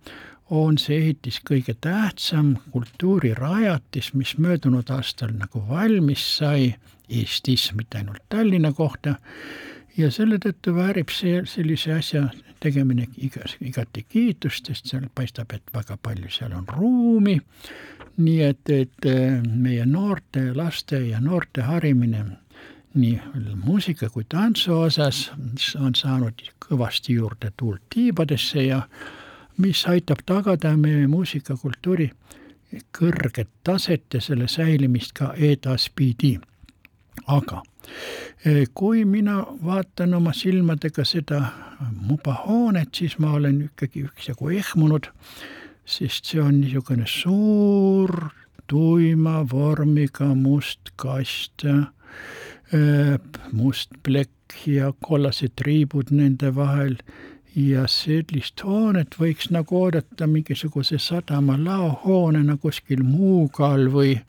on 0.50 0.78
see 0.78 0.98
ehitis 0.98 1.40
kõige 1.48 1.74
tähtsam 1.80 2.56
kultuurirajatis, 2.70 4.12
mis 4.14 4.36
möödunud 4.38 4.90
aastal 4.90 5.32
nagu 5.36 5.64
valmis 5.68 6.24
sai 6.36 6.74
Eestis, 7.08 7.72
mitte 7.76 7.98
ainult 7.98 8.22
Tallinna 8.28 8.72
kohta, 8.72 9.14
ja 9.96 10.10
selle 10.10 10.38
tõttu 10.40 10.74
väärib 10.76 11.12
see, 11.12 11.42
sellise 11.46 11.92
asja 11.92 12.28
tegemine 12.62 13.06
igas, 13.16 13.56
igati 13.60 14.04
kiitust, 14.08 14.70
sest 14.70 14.92
seal 14.92 15.08
paistab, 15.14 15.52
et 15.52 15.74
väga 15.74 15.98
palju 16.02 16.30
seal 16.30 16.54
on 16.56 16.68
ruumi, 16.68 17.36
nii 18.22 18.40
et, 18.46 18.70
et 18.70 19.08
äh, 19.08 19.40
meie 19.42 19.86
noorte, 19.86 20.52
laste 20.54 21.00
ja 21.08 21.20
noorte 21.20 21.64
harimine 21.66 22.24
nii 22.94 23.20
muusika 23.64 24.10
kui 24.12 24.24
tantsu 24.28 24.74
osas 24.84 25.30
on 25.80 25.94
saanud 25.96 26.42
kõvasti 26.60 27.16
juurde 27.16 27.52
tuult 27.56 27.80
tiibadesse 27.94 28.66
ja 28.66 28.82
mis 29.56 29.84
aitab 29.86 30.24
tagada 30.26 30.76
meie 30.76 31.06
muusikakultuuri 31.06 32.10
kõrget 32.96 33.50
taset 33.64 34.14
ja 34.14 34.20
selle 34.20 34.48
säilimist 34.48 35.12
ka 35.12 35.34
edaspidi. 35.36 36.38
aga 37.26 37.62
eh, 38.46 38.66
kui 38.74 39.04
mina 39.04 39.44
vaatan 39.64 40.14
oma 40.14 40.32
silmadega 40.32 41.04
seda 41.04 41.42
mubahoonet, 42.00 42.88
siis 42.94 43.18
ma 43.18 43.32
olen 43.32 43.60
ikkagi 43.62 44.06
üksjagu 44.08 44.48
ehmunud, 44.48 45.06
sest 45.84 46.24
see 46.24 46.40
on 46.40 46.60
niisugune 46.60 47.04
suur 47.06 48.30
tuima 48.66 49.42
vormiga 49.52 50.34
must 50.34 50.94
kast, 50.96 51.64
eh, 51.64 53.18
must 53.52 53.90
plekk 54.02 54.66
ja 54.66 54.92
kollased 55.04 55.52
triibud 55.56 56.10
nende 56.10 56.54
vahel 56.54 56.96
ja 57.56 57.86
sellist 57.86 58.62
hoonet 58.64 59.16
võiks 59.20 59.50
nagu 59.52 59.82
oodata 59.82 60.26
mingisuguse 60.26 60.98
sadama 60.98 61.58
laohoonena 61.60 62.56
kuskil 62.56 63.02
Muugal 63.04 63.90
või 63.92 64.20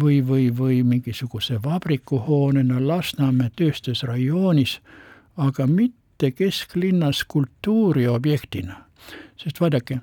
või, 0.00 0.22
või, 0.26 0.58
või 0.58 0.82
mingisuguse 0.82 1.62
vabrikuhoonena 1.62 2.80
Lasnamäe 2.86 3.50
tööstusrajoonis, 3.56 4.80
aga 5.36 5.66
mitte 5.66 6.30
kesklinnas 6.30 7.24
kultuuriobjektina. 7.24 8.84
sest 9.36 9.60
vaadake, 9.60 10.00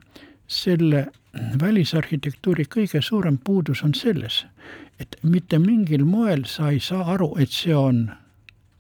selle 0.48 1.08
välisarhitektuuri 1.62 2.66
kõige 2.66 3.02
suurem 3.02 3.38
puudus 3.38 3.84
on 3.84 3.94
selles, 3.94 4.46
et 5.00 5.16
mitte 5.24 5.60
mingil 5.60 6.06
moel 6.06 6.44
sa 6.46 6.70
ei 6.70 6.80
saa 6.80 7.04
aru, 7.14 7.36
et 7.38 7.50
see 7.50 7.76
on 7.76 8.12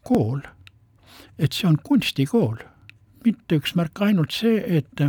kool, 0.03 0.39
et 1.39 1.53
see 1.53 1.67
on 1.67 1.77
kunstikool 1.83 2.57
mitte 3.25 3.59
üks 3.59 3.75
märk, 3.75 4.01
ainult 4.01 4.31
see, 4.31 4.61
et 4.77 5.03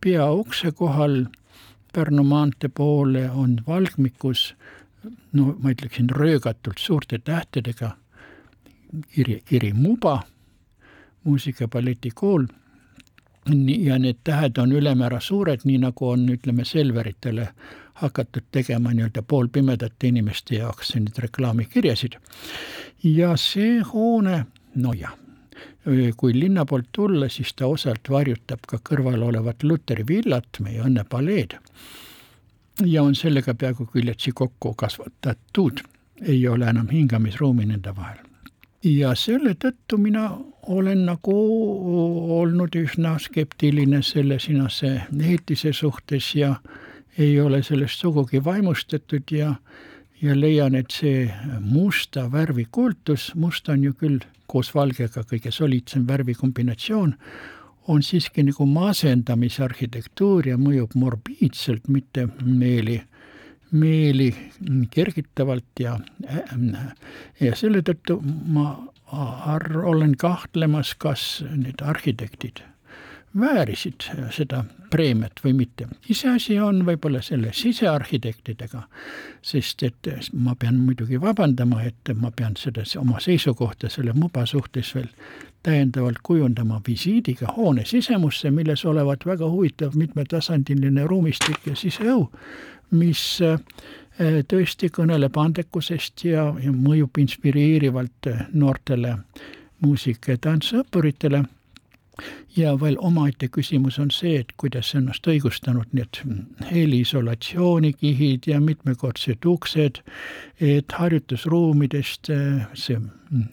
peaukse 0.00 0.72
kohal 0.72 1.26
Pärnu 1.96 2.24
maantee 2.28 2.68
poole 2.68 3.30
on 3.30 3.60
valgmikus 3.66 4.50
no 5.32 5.54
ma 5.62 5.72
ütleksin 5.72 6.10
röögatult 6.10 6.78
suurte 6.78 7.18
tähtedega 7.18 7.94
kiri, 9.14 9.40
kiri 9.44 9.72
Muba, 9.72 10.22
muusikapalletikool 11.24 12.46
ja 13.78 13.98
need 13.98 14.22
tähed 14.24 14.58
on 14.58 14.72
ülemäära 14.72 15.20
suured, 15.20 15.64
nii 15.64 15.78
nagu 15.78 16.08
on, 16.08 16.28
ütleme, 16.28 16.64
Selveritele 16.64 17.48
hakatud 18.02 18.48
tegema 18.52 18.92
nii-öelda 18.92 19.22
poolpimedate 19.22 20.08
inimeste 20.08 20.56
jaoks 20.56 20.94
neid 20.94 21.18
reklaamikirjasid. 21.18 22.18
ja 23.04 23.36
see 23.36 23.80
hoone, 23.92 24.46
no 24.74 24.92
jah, 24.92 25.14
kui 26.16 26.34
linna 26.34 26.64
poolt 26.66 26.88
tulla, 26.92 27.28
siis 27.28 27.54
ta 27.54 27.68
osalt 27.70 28.10
varjutab 28.10 28.66
ka 28.66 28.80
kõrval 28.82 29.22
olevat 29.22 29.62
Luteri 29.62 30.06
villat, 30.08 30.60
meie 30.60 30.82
õnnepaleed. 30.82 31.58
ja 32.84 33.02
on 33.02 33.14
sellega 33.14 33.54
peaaegu 33.54 33.86
küljatsi 33.86 34.32
kokku 34.34 34.74
kasvatatud, 34.74 35.80
ei 36.22 36.48
ole 36.48 36.66
enam 36.68 36.88
hingamisruumi 36.92 37.66
nende 37.66 37.96
vahel 37.96 38.18
ja 38.86 39.14
selle 39.18 39.54
tõttu 39.58 39.98
mina 39.98 40.28
olen 40.66 41.04
nagu 41.08 41.34
olnud 42.38 42.74
üsna 42.78 43.16
skeptiline 43.22 44.02
selle 44.02 44.38
sinase 44.42 44.92
ehitise 45.20 45.72
suhtes 45.72 46.34
ja 46.34 46.56
ei 47.18 47.40
ole 47.40 47.62
sellest 47.62 48.00
sugugi 48.00 48.44
vaimustatud 48.44 49.32
ja 49.32 49.54
ja 50.22 50.36
leian, 50.36 50.74
et 50.74 50.90
see 50.90 51.26
musta 51.60 52.26
värvi 52.32 52.66
kultus, 52.70 53.32
must 53.34 53.68
on 53.68 53.84
ju 53.84 53.92
küll 53.92 54.22
koos 54.46 54.72
valgega 54.74 55.24
kõige 55.28 55.52
soliidsem 55.52 56.06
värvikombinatsioon, 56.08 57.14
on 57.88 58.02
siiski 58.02 58.42
nagu 58.46 58.66
masendamisarhitektuur 58.66 60.48
ja 60.50 60.56
mõjub 60.58 60.96
morbiidselt, 60.98 61.88
mitte 61.88 62.28
meeli 62.42 63.00
meeli 63.70 64.30
kergitavalt 64.90 65.80
ja, 65.80 65.96
ja 67.40 67.56
selle 67.58 67.82
tõttu 67.86 68.20
ma 68.22 68.68
ar-, 69.12 69.82
olen 69.84 70.14
kahtlemas, 70.18 70.94
kas 70.98 71.42
need 71.50 71.82
arhitektid 71.82 72.62
väärisid 73.40 74.08
seda 74.30 74.64
preemiat 74.90 75.40
või 75.44 75.52
mitte. 75.52 75.88
iseasi 76.08 76.60
on 76.60 76.84
võib-olla 76.86 77.22
selle 77.22 77.52
sisearhitektidega, 77.52 78.82
sest 79.42 79.82
et 79.82 80.08
ma 80.32 80.54
pean 80.54 80.78
muidugi 80.78 81.20
vabandama, 81.20 81.82
et 81.82 82.14
ma 82.14 82.30
pean 82.30 82.56
seda 82.56 82.84
oma 83.00 83.20
seisukohta 83.20 83.88
selle 83.88 84.12
muba 84.12 84.46
suhtes 84.46 84.94
veel 84.94 85.08
täiendavalt 85.62 86.22
kujundama 86.22 86.80
visiidiga 86.86 87.50
hoone 87.56 87.84
sisemusse, 87.84 88.50
milles 88.50 88.84
olevat 88.84 89.26
väga 89.26 89.50
huvitav 89.50 89.96
mitmetasandiline 89.96 91.06
ruumistik 91.06 91.66
ja 91.66 91.76
siseõu 91.76 92.30
mis 92.90 93.40
äh, 93.42 93.58
tõesti 94.48 94.90
kõneleb 94.94 95.36
andekusest 95.38 96.24
ja, 96.24 96.48
ja 96.62 96.72
mõjub 96.72 97.18
inspireerivalt 97.18 98.30
noortele 98.52 99.16
muusika- 99.84 100.36
ja 100.36 100.38
tantsuõppuritele. 100.38 101.42
Ja 102.56 102.74
veel 102.80 102.96
omaette 102.98 103.48
küsimus 103.52 103.98
on 104.02 104.10
see, 104.10 104.38
et 104.40 104.52
kuidas 104.56 104.94
ennast 104.96 105.26
õigustanud 105.28 105.92
need 105.96 106.20
heliisolatsioonikihid 106.70 108.48
ja 108.50 108.60
mitmekordsed 108.60 109.44
uksed, 109.46 110.00
et 110.60 110.92
harjutusruumidest 110.98 112.30
äh, 112.32 112.68
see 112.74 112.98
mm, 113.00 113.48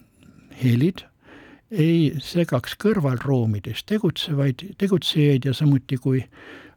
helid 0.62 1.04
ei 1.74 2.14
segaks 2.22 2.76
kõrvalruumides 2.78 3.82
tegutsevaid, 3.88 4.62
tegutsejaid 4.78 5.48
ja 5.48 5.54
samuti 5.56 5.96
kui 5.98 6.20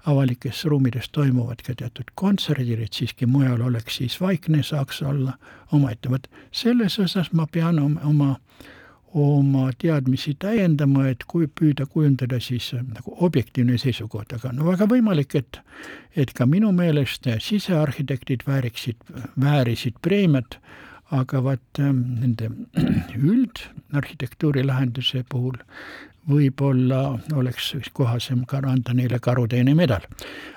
avalikes 0.07 0.63
ruumides 0.65 1.09
toimuvad 1.11 1.61
ka 1.65 1.75
teatud 1.75 2.09
kontserdid, 2.15 2.79
et 2.79 2.95
siiski 2.95 3.27
mujal 3.29 3.61
oleks 3.67 3.99
siis 3.99 4.15
vaikne, 4.21 4.63
saaks 4.63 5.01
olla 5.03 5.35
omaette, 5.75 6.09
vot 6.09 6.27
selles 6.51 6.97
osas 7.03 7.33
ma 7.33 7.47
pean 7.51 7.79
oma 7.79 8.01
oma 8.07 8.35
teadmisi 9.77 10.35
täiendama, 10.39 11.07
et 11.07 11.23
kui 11.27 11.47
püüda 11.47 11.85
kujundada 11.85 12.39
siis 12.39 12.73
äh, 12.73 12.83
nagu 12.83 13.15
objektiivne 13.25 13.77
seisukoht, 13.77 14.33
aga 14.33 14.51
no 14.53 14.65
väga 14.67 14.87
võimalik, 14.87 15.35
et 15.35 15.59
et 16.15 16.33
ka 16.33 16.45
minu 16.45 16.71
meelest 16.71 17.27
sisearhitektid 17.39 18.43
vääriksid, 18.47 18.97
väärisid 19.39 19.99
preemiat, 20.01 20.57
aga 21.11 21.43
vaat 21.43 21.79
ähm, 21.79 22.03
nende 22.21 22.49
üldarhitektuuri 23.31 24.65
lahenduse 24.65 25.23
puhul 25.29 25.57
võib-olla 26.27 27.19
oleks 27.33 27.73
kohasem 27.93 28.43
ka 28.45 28.59
anda 28.65 28.93
neile 28.93 29.19
karuteene 29.19 29.75
medal. 29.75 30.01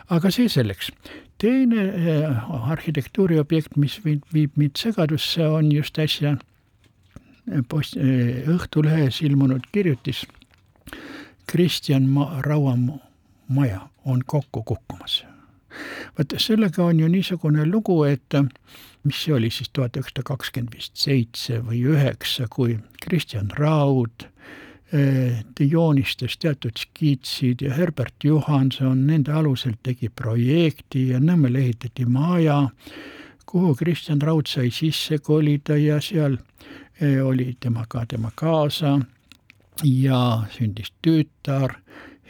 aga 0.09 0.31
see 0.31 0.49
selleks. 0.49 0.91
teine 1.39 1.83
äh, 1.89 2.71
arhitektuuriobjekt, 2.73 3.77
mis 3.77 4.01
viib, 4.05 4.51
mind 4.57 4.77
segadusse, 4.77 5.47
on 5.47 5.73
just 5.73 5.99
äsja 5.99 6.33
äh, 6.33 6.39
post-, 7.69 7.97
äh, 7.97 8.49
Õhtulehes 8.49 9.23
ilmunud 9.27 9.67
kirjutis 9.73 10.27
Kristjan 11.51 12.09
Ma-, 12.09 12.43
Raua 12.47 12.77
maja 13.49 13.89
on 14.05 14.23
kokku 14.27 14.63
kukkumas. 14.63 15.25
vot 16.19 16.33
sellega 16.39 16.85
on 16.85 17.01
ju 17.01 17.09
niisugune 17.09 17.67
lugu, 17.67 18.03
et 18.05 18.35
mis 19.05 19.25
see 19.25 19.35
oli 19.35 19.51
siis 19.51 19.71
tuhat 19.73 19.97
üheksasada 19.97 20.27
kakskümmend 20.27 20.75
vist 20.75 20.97
seitse 20.99 21.61
või 21.63 21.85
üheksa, 21.93 22.49
kui 22.51 22.79
Kristjan 23.03 23.51
Raud 23.59 24.27
ta 24.91 25.65
joonistas 25.65 26.35
teatud 26.43 26.79
skitsid 26.79 27.63
ja 27.63 27.75
Herbert 27.75 28.25
Johanson 28.25 29.07
nende 29.07 29.33
alusel 29.33 29.77
tegi 29.87 30.09
projekti 30.11 31.09
ja 31.13 31.21
Nõmmele 31.23 31.63
ehitati 31.63 32.07
maja, 32.11 32.65
kuhu 33.47 33.75
Kristjan 33.79 34.23
Raud 34.23 34.51
sai 34.51 34.71
sisse 34.75 35.21
kolida 35.23 35.77
ja 35.79 36.01
seal 36.03 36.35
eh, 36.35 36.80
oli 37.25 37.57
temaga 37.61 38.05
tema 38.07 38.31
kaasa 38.35 39.01
ja 39.85 40.43
sündis 40.53 40.93
tütar 41.03 41.79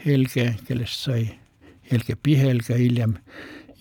Helge, 0.05 0.55
kellest 0.67 1.03
sai 1.05 1.25
Helge 1.91 2.15
Pihelga 2.15 2.77
hiljem. 2.79 3.17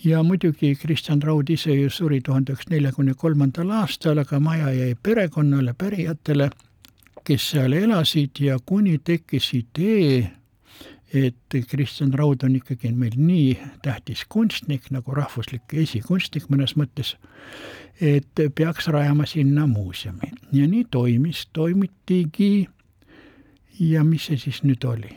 Ja 0.04 0.22
muidugi 0.22 0.74
Kristjan 0.76 1.22
Raud 1.22 1.50
ise 1.50 1.74
ju 1.74 1.90
suri 1.90 2.20
tuhande 2.20 2.52
üheksasaja 2.52 2.74
neljakümne 2.76 3.14
kolmandal 3.14 3.70
aastal, 3.70 4.18
aga 4.18 4.40
maja 4.40 4.72
jäi 4.72 4.94
perekonnale, 5.02 5.74
pärijatele 5.78 6.50
kes 7.24 7.50
seal 7.52 7.72
elasid 7.76 8.40
ja 8.40 8.58
kuni 8.66 8.98
tekkis 9.04 9.52
idee, 9.54 10.30
et 11.14 11.56
Kristjan 11.70 12.12
Raud 12.14 12.44
on 12.46 12.56
ikkagi 12.56 12.92
meil 12.94 13.16
nii 13.18 13.58
tähtis 13.82 14.24
kunstnik 14.28 14.90
nagu 14.94 15.14
rahvuslik 15.14 15.74
esikunstnik 15.82 16.46
mõnes 16.52 16.76
mõttes, 16.78 17.16
et 18.00 18.44
peaks 18.54 18.88
rajama 18.88 19.26
sinna 19.26 19.66
muuseumi 19.66 20.30
ja 20.52 20.68
nii 20.70 20.84
toimis, 20.90 21.48
toimitigi. 21.52 22.68
ja 23.80 24.04
mis 24.04 24.26
see 24.28 24.38
siis 24.38 24.62
nüüd 24.62 24.84
oli? 24.84 25.16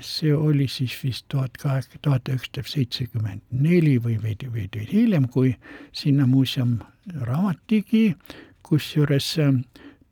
see 0.00 0.34
oli 0.34 0.68
siis 0.68 0.94
vist 1.02 1.24
tuhat 1.28 1.56
kaheksa, 1.58 1.98
tuhat 2.02 2.28
üheksasada 2.28 2.68
seitsekümmend 2.70 3.40
neli 3.50 3.96
või 3.98 4.14
veidi, 4.22 4.46
veidi 4.52 4.86
hiljem, 4.92 5.26
kui 5.28 5.56
sinna 5.92 6.26
muuseum 6.26 6.78
ravatigi, 7.26 8.14
kusjuures 8.62 9.34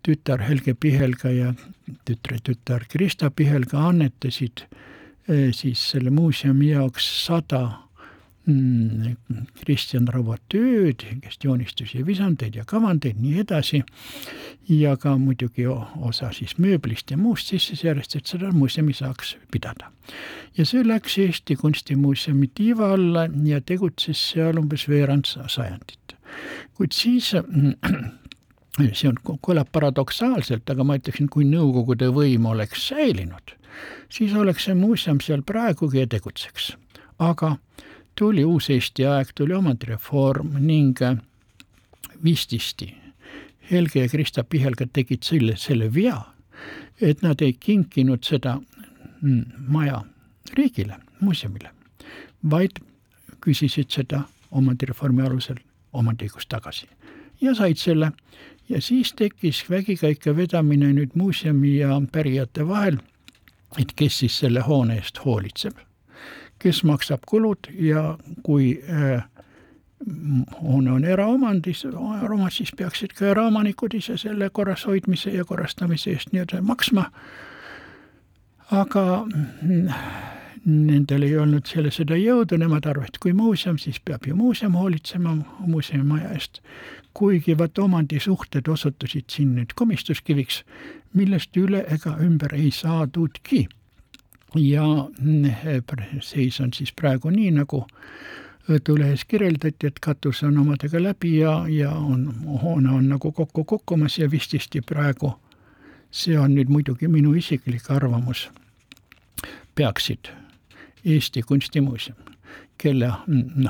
tütar 0.02 0.42
Helge 0.42 0.74
Pihelga 0.74 1.30
ja 1.30 1.52
tütre 2.06 2.38
tütar 2.44 2.86
Krista 2.90 3.30
Pihelga 3.30 3.86
annetasid 3.88 4.64
eh, 5.28 5.52
siis 5.54 5.82
selle 5.92 6.10
muuseumi 6.10 6.72
jaoks 6.72 7.06
sada 7.26 7.62
mm, 8.46 9.16
Kristjan 9.62 10.08
Raua 10.10 10.38
tööd, 10.52 11.04
kes 11.22 11.38
joonistus 11.44 11.94
ja 11.94 12.04
visandeid 12.06 12.56
ja 12.58 12.66
kavandeid, 12.68 13.20
nii 13.22 13.42
edasi, 13.44 13.82
ja 14.68 14.96
ka 14.96 15.14
muidugi 15.18 15.66
osa 15.66 16.32
siis 16.34 16.56
mööblist 16.58 17.10
ja 17.10 17.18
muust 17.18 17.52
sisse 17.52 17.76
sellest, 17.78 18.16
et 18.16 18.30
seda 18.30 18.52
muuseumi 18.54 18.94
saaks 18.94 19.36
pidada. 19.52 19.90
ja 20.56 20.66
see 20.66 20.84
läks 20.84 21.18
Eesti 21.18 21.56
Kunstimuuseumi 21.56 22.50
tiiva 22.54 22.92
alla 22.94 23.28
ja 23.44 23.60
tegutses 23.60 24.30
seal 24.32 24.58
umbes 24.58 24.88
veerand 24.88 25.30
sajandit. 25.46 26.16
kuid 26.74 26.92
siis 26.92 27.34
see 28.80 29.08
on, 29.10 29.18
kõlab 29.44 29.68
paradoksaalselt, 29.72 30.70
aga 30.70 30.84
ma 30.84 30.96
ütleksin, 31.00 31.28
kui 31.32 31.44
Nõukogude 31.48 32.08
võim 32.14 32.46
oleks 32.48 32.88
säilinud, 32.88 33.54
siis 34.12 34.32
oleks 34.34 34.68
see 34.68 34.76
muuseum 34.78 35.20
seal 35.20 35.42
praegugi 35.42 36.00
ja 36.00 36.06
tegutseks. 36.06 36.76
aga 37.18 37.56
tuli 38.18 38.44
uus 38.44 38.70
Eesti 38.70 39.04
aeg, 39.06 39.28
tuli 39.34 39.54
omandireform 39.54 40.56
ning 40.58 40.98
vististi 42.24 42.94
Helge 43.70 44.00
ja 44.00 44.08
Krista 44.08 44.44
Pihelga 44.44 44.86
tegid 44.92 45.22
selle, 45.22 45.56
selle 45.56 45.94
vea, 45.94 46.18
et 47.00 47.22
nad 47.22 47.40
ei 47.42 47.52
kinkinud 47.52 48.24
seda 48.24 48.56
mm, 49.20 49.68
maja 49.68 50.02
riigile, 50.56 50.98
muuseumile, 51.20 51.70
vaid 52.50 52.82
küsisid 53.40 53.90
seda 53.90 54.24
omandireformi 54.50 55.22
alusel 55.22 55.62
omandiõigust 55.92 56.48
tagasi 56.48 56.88
ja 57.42 57.54
said 57.54 57.80
selle 57.80 58.12
ja 58.72 58.80
siis 58.80 59.12
tekkis 59.12 59.64
vägikaika 59.70 60.36
vedamine 60.36 60.92
nüüd 60.96 61.16
muuseumi 61.18 61.76
ja 61.76 62.00
pärijate 62.12 62.64
vahel, 62.68 62.96
et 63.78 63.92
kes 63.96 64.18
siis 64.22 64.38
selle 64.44 64.60
hoone 64.64 64.96
eest 64.96 65.24
hoolitseb. 65.24 65.76
kes 66.62 66.84
maksab 66.86 67.20
kulud 67.26 67.66
ja 67.74 68.18
kui 68.46 68.82
äh, 68.86 69.24
hoone 70.62 70.92
on 70.92 71.04
eraomandis, 71.04 71.84
omad, 71.84 72.50
siis 72.50 72.70
peaksid 72.76 73.16
ka 73.18 73.26
eraomanikud 73.34 73.94
ise 73.98 74.16
selle 74.16 74.50
korrashoidmise 74.50 75.30
ja 75.30 75.44
korrastamise 75.44 76.10
eest 76.10 76.32
nii-öelda 76.32 76.62
maksma. 76.62 77.10
aga 78.70 79.26
mm, 79.26 79.88
nendel 80.64 81.26
ei 81.26 81.36
olnud 81.38 81.66
selle 81.66 81.90
seda 81.90 82.16
jõudu, 82.16 82.56
nemad 82.60 82.86
arvasid, 82.86 83.18
kui 83.20 83.34
muuseum, 83.36 83.78
siis 83.78 84.00
peab 84.00 84.26
ju 84.26 84.36
muuseum 84.36 84.78
hoolitsema 84.78 85.36
muuseumimaja 85.66 86.32
eest. 86.36 86.62
Kuigi 87.14 87.58
vaat 87.58 87.78
omandisuhted 87.78 88.68
osutusid 88.68 89.24
siin 89.30 89.54
nüüd 89.56 89.74
komistuskiviks, 89.76 90.62
millest 91.14 91.56
üle 91.56 91.84
ega 91.94 92.16
ümber 92.20 92.54
ei 92.54 92.70
saadudki. 92.70 93.68
ja 94.56 94.84
seis 96.20 96.60
on 96.60 96.72
siis 96.72 96.92
praegu 96.92 97.30
nii, 97.30 97.50
nagu 97.50 97.86
Õhtulehes 98.70 99.24
kirjeldati, 99.26 99.88
et 99.90 99.98
katus 99.98 100.42
on 100.46 100.58
omadega 100.62 101.00
läbi 101.02 101.38
ja, 101.40 101.64
ja 101.68 101.90
on, 101.90 102.28
hoone 102.62 102.92
on 102.94 103.08
nagu 103.08 103.32
kokku 103.32 103.64
kukkumas 103.64 104.18
ja 104.18 104.30
vististi 104.30 104.80
praegu, 104.80 105.32
see 106.10 106.38
on 106.38 106.54
nüüd 106.54 106.70
muidugi 106.70 107.08
minu 107.10 107.34
isiklik 107.34 107.90
arvamus, 107.90 108.44
peaksid 109.74 110.30
Eesti 111.04 111.42
Kunstimuuseum, 111.42 112.31
kelle 112.82 113.12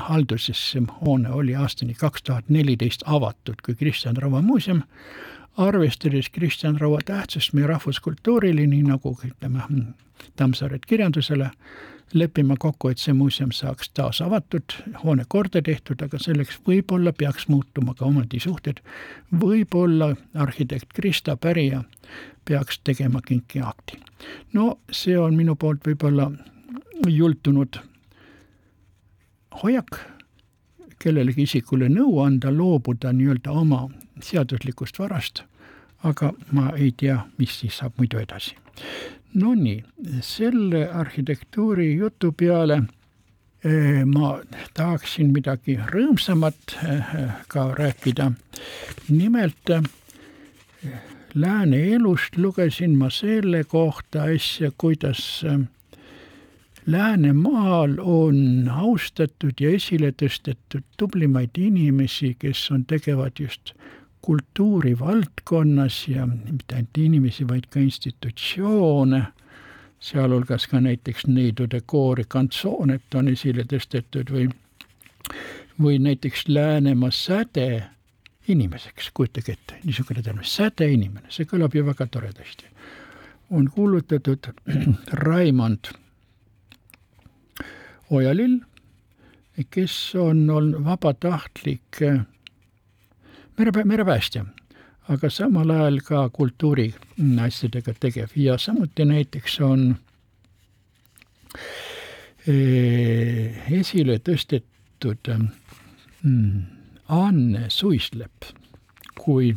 halduses 0.07 0.61
see 0.71 0.81
hoone 1.01 1.29
oli 1.29 1.55
aastani 1.55 1.93
kaks 1.93 2.23
tuhat 2.23 2.49
neliteist 2.49 3.03
avatud 3.05 3.61
kui 3.65 3.75
Kristjan 3.75 4.17
Raua 4.17 4.41
muuseum, 4.41 4.81
arvestades 5.57 6.29
Kristjan 6.29 6.79
Raua 6.81 6.99
tähtsust 7.05 7.53
meie 7.53 7.67
rahvuskultuurile, 7.67 8.65
nii 8.67 8.83
nagu 8.89 9.17
ütleme, 9.25 9.67
Tammsaaret 10.35 10.85
kirjandusele, 10.85 11.49
leppima 12.13 12.55
kokku, 12.59 12.89
et 12.89 13.01
see 13.01 13.13
muuseum 13.13 13.51
saaks 13.51 13.89
taas 13.93 14.21
avatud, 14.21 14.73
hoone 15.03 15.25
korda 15.27 15.61
tehtud, 15.61 16.01
aga 16.01 16.19
selleks 16.21 16.59
võib-olla 16.67 17.13
peaks 17.17 17.47
muutuma 17.47 17.93
ka 17.93 18.05
omandisuhted. 18.05 18.81
võib-olla 19.41 20.13
arhitekt 20.33 20.93
Krista 20.93 21.37
Pärija 21.37 21.83
peaks 22.45 22.79
tegema 22.83 23.21
kinkiakti. 23.21 23.99
no 24.53 24.79
see 24.91 25.17
on 25.19 25.35
minu 25.35 25.55
poolt 25.55 25.85
võib-olla 25.87 26.31
jultunud 27.07 27.92
hoiak 29.61 29.99
kellelegi 31.03 31.47
isikule 31.47 31.89
nõu 31.91 32.21
anda, 32.23 32.51
loobuda 32.51 33.11
nii-öelda 33.15 33.51
oma 33.51 33.87
seaduslikust 34.23 34.99
varast, 35.01 35.43
aga 36.07 36.31
ma 36.55 36.71
ei 36.77 36.91
tea, 36.97 37.23
mis 37.39 37.59
siis 37.59 37.79
saab 37.81 37.97
muidu 37.99 38.21
edasi. 38.21 38.55
Nonii, 39.33 39.79
selle 40.21 40.85
arhitektuuri 40.93 41.87
jutu 41.97 42.31
peale 42.37 42.83
eh, 43.65 44.03
ma 44.05 44.35
tahaksin 44.77 45.33
midagi 45.33 45.79
rõõmsamat 45.89 46.75
eh, 46.85 47.13
ka 47.49 47.65
rääkida. 47.79 48.31
nimelt 49.09 49.73
eh, 49.73 49.81
lääne 51.33 51.81
elust 51.95 52.37
lugesin 52.37 52.97
ma 52.97 53.09
selle 53.09 53.63
kohta 53.63 54.29
äsja, 54.35 54.71
kuidas 54.77 55.43
Läänemaal 56.85 57.95
on 57.99 58.69
austatud 58.69 59.53
ja 59.59 59.69
esile 59.71 60.11
tõstetud 60.11 60.83
tublimaid 60.99 61.55
inimesi, 61.57 62.33
kes 62.39 62.65
on 62.75 62.83
tegevad 62.85 63.39
just 63.39 63.71
kultuurivaldkonnas 64.21 66.07
ja 66.07 66.27
mitte 66.27 66.75
ainult 66.75 66.97
inimesi, 66.97 67.47
vaid 67.47 67.69
ka 67.71 67.79
institutsioone, 67.79 69.21
sealhulgas 69.99 70.67
ka 70.67 70.79
näiteks 70.83 71.27
neidude 71.27 71.81
koori 71.85 72.27
kantsoonet 72.27 73.15
on 73.15 73.31
esile 73.31 73.63
tõstetud 73.63 74.31
või, 74.35 74.49
või 75.79 75.99
näiteks 76.03 76.47
Läänemaa 76.47 77.11
säde 77.11 77.83
inimeseks, 78.47 79.11
kujutage 79.13 79.55
ette, 79.55 79.79
niisugune 79.83 80.23
termin, 80.23 80.47
sädeinimene, 80.47 81.31
see 81.31 81.47
kõlab 81.47 81.75
ju 81.75 81.85
väga 81.87 82.07
toredasti. 82.11 82.65
on 83.49 83.71
kuulutatud 83.71 84.47
Raimond 85.27 86.02
Ojalill, 88.13 88.59
kes 89.69 90.15
on 90.15 90.49
olnud 90.49 90.85
vabatahtlik 90.85 92.01
äh, 92.01 92.19
mere, 93.57 93.83
merepäästja, 93.85 94.45
aga 95.09 95.29
samal 95.29 95.69
ajal 95.73 95.99
ka 96.05 96.29
kultuuriasjadega 96.33 97.93
tegev 97.99 98.29
ja 98.35 98.57
samuti 98.57 99.05
näiteks 99.05 99.59
on 99.65 99.95
äh, 101.57 101.63
esile 103.79 104.19
tõstetud 104.19 105.33
mm, 105.33 106.61
Anne 107.09 107.69
Suislepp 107.69 108.43
kui 109.19 109.53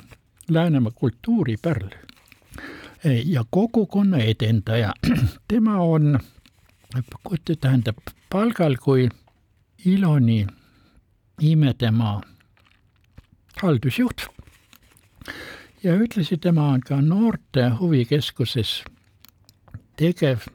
Läänemaa 0.49 0.93
kultuuripärl 0.95 1.89
ja 3.25 3.45
kogukonna 3.51 4.19
edendaja. 4.19 4.93
tema 5.49 5.77
on, 5.77 6.21
tähendab 7.61 7.97
palgal 8.31 8.77
kui 8.83 9.09
Iloni 9.87 10.47
imedemaa 11.41 12.21
haldusjuht. 13.63 14.27
Ja 15.83 15.95
ühtlasi 15.95 16.37
tema 16.37 16.69
on 16.69 16.81
ka 16.81 17.01
noorte 17.01 17.69
huvikeskuses 17.81 18.85
tegev 19.97 20.49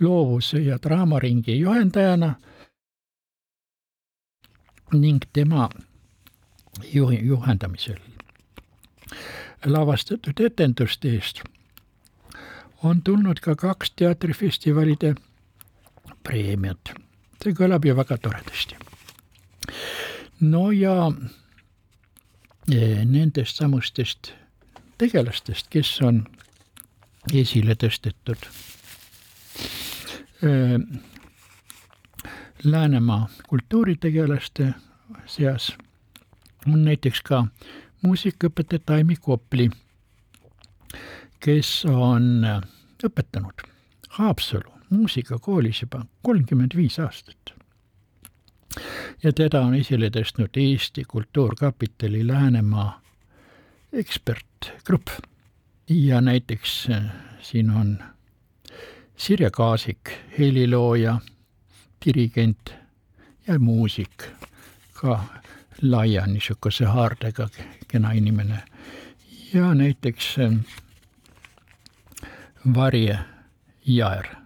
loovuse 0.00 0.58
ja 0.58 0.78
draamaringi 0.82 1.58
juhendajana 1.58 2.34
ning 4.92 5.22
tema 5.32 5.68
juhi, 6.92 7.20
juhendamisel. 7.22 7.98
Lavastatud 9.64 10.40
etenduste 10.40 11.08
eest 11.08 11.42
on 12.82 13.02
tulnud 13.02 13.40
ka 13.40 13.56
kaks 13.56 13.92
teatrifestivalide 13.96 15.14
preemiat. 16.24 16.94
see 17.42 17.52
kõlab 17.52 17.84
ju 17.84 17.94
väga 17.96 18.16
toredasti. 18.18 18.76
no 20.40 20.70
ja 20.72 21.12
e, 22.72 23.04
nendest 23.04 23.60
samustest 23.60 24.32
tegelastest, 24.98 25.68
kes 25.70 26.00
on 26.02 26.24
esile 27.32 27.74
tõstetud 27.74 28.48
e, 30.42 30.78
Läänemaa 32.64 33.28
kultuuritegelaste 33.48 34.70
seas 35.26 35.74
on 36.66 36.84
näiteks 36.84 37.20
ka 37.22 37.42
muusikaõpetaja 38.02 38.80
Taimi 38.86 39.16
Kopli, 39.20 39.68
kes 41.44 41.84
on 41.90 42.46
õpetanud 43.04 43.66
Haapsalu 44.16 44.73
muusikakoolis 44.90 45.80
juba 45.82 46.04
kolmkümmend 46.22 46.76
viis 46.76 46.98
aastat. 46.98 47.54
ja 49.22 49.32
teda 49.32 49.60
on 49.60 49.74
esile 49.74 50.10
tõstnud 50.10 50.56
Eesti 50.56 51.04
Kultuurkapitali 51.08 52.26
Läänemaa 52.26 53.00
ekspertgrupp. 53.92 55.08
ja 55.88 56.20
näiteks 56.20 56.88
äh, 56.90 57.02
siin 57.42 57.70
on 57.70 57.98
Sirje 59.16 59.50
Kaasik, 59.50 60.10
helilooja, 60.38 61.20
dirigent 62.04 62.74
ja 63.46 63.58
muusik, 63.58 64.24
ka 64.92 65.24
laia 65.82 66.26
niisuguse 66.26 66.84
haardega 66.84 67.48
kena 67.88 68.12
inimene. 68.12 68.62
ja 69.54 69.74
näiteks 69.74 70.36
äh, 70.38 70.58
Varje 72.74 73.18
Jaer 73.86 74.43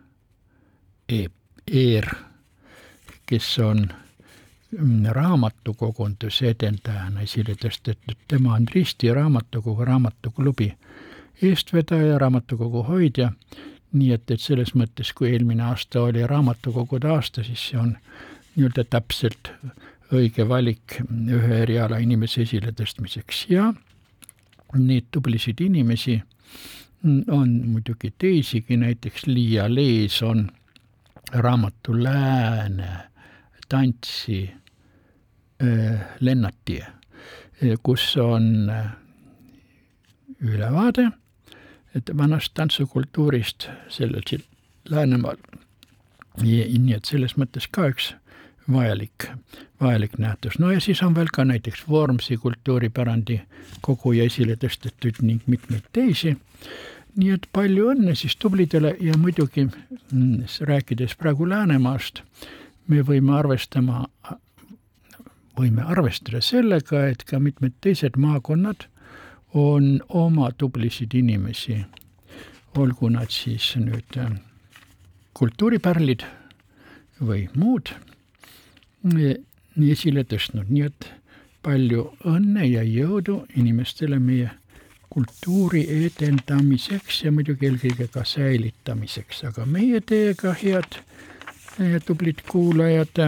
Eer, 1.09 2.07
kes 3.27 3.59
on 3.59 3.89
mm, 4.79 5.07
raamatukogunduse 5.17 6.51
edendajana 6.51 7.25
esile 7.25 7.55
tõstetud, 7.57 8.19
tema 8.29 8.55
on 8.59 8.67
Risti 8.75 9.09
raamatukogu 9.17 9.85
raamatuklubi 9.89 10.69
eestvedaja, 11.43 12.19
raamatukogu 12.19 12.83
hoidja, 12.91 13.31
nii 13.93 14.13
et, 14.13 14.31
et 14.31 14.41
selles 14.41 14.75
mõttes, 14.77 15.15
kui 15.17 15.31
eelmine 15.33 15.65
aasta 15.71 16.03
oli 16.11 16.27
raamatukogude 16.27 17.09
aasta, 17.09 17.45
siis 17.45 17.71
see 17.71 17.81
on 17.81 17.95
nii-öelda 18.57 18.85
täpselt 18.91 19.53
õige 20.13 20.45
valik 20.49 20.99
ühe 21.09 21.63
eriala 21.63 22.03
inimese 22.05 22.43
esiletõstmiseks. 22.45 23.47
Ja 23.49 23.73
neid 24.77 25.09
tublisid 25.11 25.61
inimesi 25.65 26.21
on 27.33 27.51
muidugi 27.73 28.13
teisigi, 28.19 28.77
näiteks 28.77 29.27
Liia 29.27 29.69
Lees 29.73 30.21
on 30.23 30.49
raamatu 31.33 32.03
Lääne 32.03 32.89
tantsi 33.69 34.51
Lennatie, 36.21 36.87
kus 37.83 38.17
on 38.17 38.73
ülevaade, 40.41 41.11
et 41.95 42.11
vanast 42.17 42.55
tantsukultuurist 42.55 43.69
sellel 43.89 44.23
Läänemaal. 44.89 45.37
nii 46.79 46.95
et 46.95 47.05
selles 47.05 47.35
mõttes 47.35 47.67
ka 47.71 47.89
üks 47.91 48.13
vajalik, 48.73 49.27
vajalik 49.81 50.19
nähtus. 50.19 50.59
no 50.59 50.71
ja 50.71 50.81
siis 50.81 51.03
on 51.03 51.15
veel 51.15 51.29
ka 51.33 51.45
näiteks 51.45 51.89
Vormsi 51.89 52.37
kultuuripärandi 52.37 53.41
koguja 53.81 54.25
esile 54.25 54.55
tõstetud 54.55 55.19
ning 55.23 55.43
mitmeid 55.47 55.83
teisi 55.93 56.37
nii 57.19 57.35
et 57.35 57.47
palju 57.55 57.91
õnne 57.93 58.15
siis 58.19 58.37
tublidele 58.39 58.95
ja 59.03 59.17
muidugi 59.19 59.67
mm, 59.67 60.45
rääkides 60.71 61.17
praegu 61.19 61.49
Läänemaast, 61.49 62.23
me 62.89 63.03
võime 63.07 63.35
arvestama, 63.39 64.05
võime 65.59 65.83
arvestada 65.83 66.41
sellega, 66.45 67.09
et 67.11 67.25
ka 67.27 67.41
mitmed 67.43 67.75
teised 67.85 68.17
maakonnad 68.17 68.87
on 69.59 69.99
oma 70.09 70.53
tublisid 70.53 71.15
inimesi, 71.19 71.81
olgu 72.79 73.11
nad 73.11 73.33
siis 73.35 73.73
nüüd 73.81 74.19
äh, 74.21 74.31
kultuuripärlid 75.39 76.23
või 77.23 77.49
muud, 77.59 77.91
nii 79.03 79.91
esile 79.91 80.25
tõstnud, 80.29 80.71
nii 80.71 80.87
et 80.87 81.11
palju 81.65 82.09
õnne 82.29 82.67
ja 82.69 82.85
jõudu 82.87 83.43
inimestele 83.59 84.19
meie 84.23 84.51
kultuuri 85.11 85.85
edendamiseks 86.07 87.23
ja 87.25 87.33
muidugi 87.33 87.67
eelkõige 87.69 88.09
ka 88.13 88.25
säilitamiseks, 88.29 89.45
aga 89.49 89.67
meie 89.67 90.01
teiega, 90.01 90.53
head 90.63 91.01
tublid 92.07 92.43
kuulajad 92.49 93.21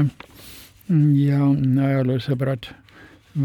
ja 1.16 1.40
ajaloosõbrad, 1.86 2.70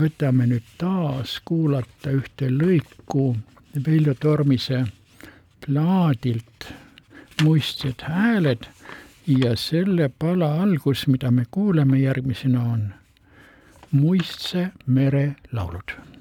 võtame 0.02 0.48
nüüd 0.52 0.68
taas 0.82 1.40
kuulata 1.46 2.14
ühte 2.16 2.50
lõiku 2.52 3.36
Veljo 3.88 4.16
Tormise 4.20 4.86
plaadilt 5.66 6.72
Muistsed 7.44 8.06
hääled 8.08 8.68
ja 9.28 9.56
selle 9.60 10.10
pala 10.10 10.54
algus, 10.64 11.08
mida 11.08 11.32
me 11.32 11.46
kuuleme 11.52 12.00
järgmisena, 12.00 12.64
on 12.64 12.94
Muistse 13.92 14.70
mere 14.88 15.36
laulud 15.52 16.15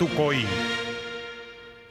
raamatukoin 0.00 0.46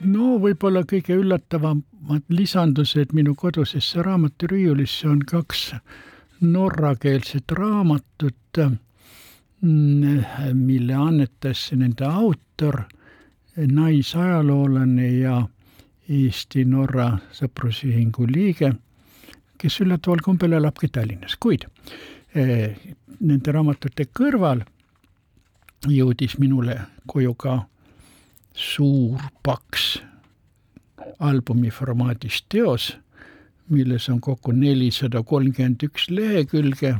no 0.01 0.37
võib-olla 0.41 0.81
kõige 0.87 1.13
üllatavamad 1.19 2.23
lisandused 2.33 3.13
minu 3.13 3.35
kodusesse 3.37 4.01
raamaturiiulisse 4.01 5.07
on 5.07 5.19
kaks 5.19 5.75
norrakeelset 6.41 7.51
raamatut, 7.51 8.57
mm, 9.61 10.25
mille 10.53 10.93
annetas 10.93 11.71
nende 11.75 12.05
autor, 12.05 12.81
naisajaloolane 13.57 15.09
ja 15.19 15.47
Eesti-Norra 16.09 17.17
Sõprusühingu 17.31 18.25
liige, 18.25 18.73
kes 19.57 19.81
üllataval 19.83 20.23
kombel 20.25 20.55
elabki 20.57 20.87
Tallinnas, 20.87 21.35
kuid 21.35 21.67
eh, 22.33 22.77
nende 23.19 23.51
raamatute 23.51 24.07
kõrval 24.09 24.63
jõudis 25.85 26.39
minule 26.39 26.79
koju 27.05 27.35
ka 27.35 27.59
suur 28.59 29.21
paks 29.43 30.01
albumi 31.19 31.69
formaadis 31.71 32.41
teos, 32.51 32.91
milles 33.69 34.09
on 34.09 34.19
kokku 34.21 34.51
nelisada 34.51 35.21
kolmkümmend 35.23 35.83
üks 35.87 36.09
lehekülge, 36.11 36.97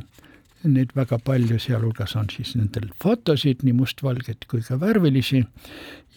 neid 0.64 0.92
väga 0.96 1.18
palju, 1.24 1.58
sealhulgas 1.60 2.16
on 2.16 2.28
siis 2.32 2.54
nendel 2.56 2.88
fotosid, 3.02 3.64
nii 3.64 3.76
mustvalgeid 3.76 4.46
kui 4.48 4.64
ka 4.64 4.78
värvilisi, 4.80 5.42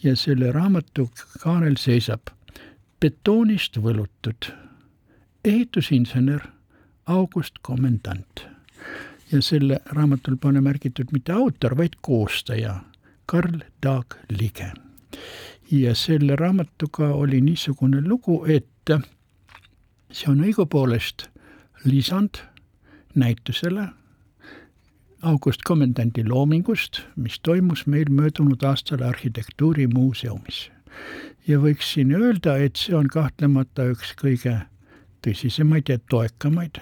ja 0.04 0.16
selle 0.16 0.52
raamatu 0.52 1.08
kaanel 1.42 1.76
seisab 1.80 2.32
betoonist 3.00 3.76
võlutud 3.80 4.50
ehitusinsener 5.44 6.48
August 7.06 7.60
Komendant. 7.62 8.46
ja 9.32 9.42
selle 9.42 9.80
raamatul 9.96 10.36
pole 10.36 10.60
märgitud 10.60 11.12
mitte 11.12 11.32
autor, 11.32 11.76
vaid 11.76 11.96
koostaja 12.00 12.80
Karl 13.26 13.60
Daag 13.82 14.16
Lige 14.30 14.72
ja 15.70 15.94
selle 15.94 16.36
raamatuga 16.36 17.08
oli 17.14 17.40
niisugune 17.40 18.02
lugu, 18.08 18.44
et 18.44 18.90
see 20.12 20.30
on 20.30 20.44
õigupoolest 20.44 21.28
lisand 21.84 22.42
näitusele 23.14 23.88
August 25.22 25.64
Komendandi 25.64 26.24
loomingust, 26.28 27.00
mis 27.16 27.40
toimus 27.40 27.86
meil 27.86 28.10
möödunud 28.10 28.62
aastal 28.62 29.02
Arhitektuurimuuseumis. 29.02 30.70
ja 31.48 31.58
võiksin 31.58 32.12
öelda, 32.14 32.56
et 32.56 32.76
see 32.76 32.94
on 32.96 33.08
kahtlemata 33.08 33.88
üks 33.92 34.12
kõige 34.20 34.58
tõsisemaid 35.24 35.88
ja 35.88 35.98
toekamaid 36.10 36.80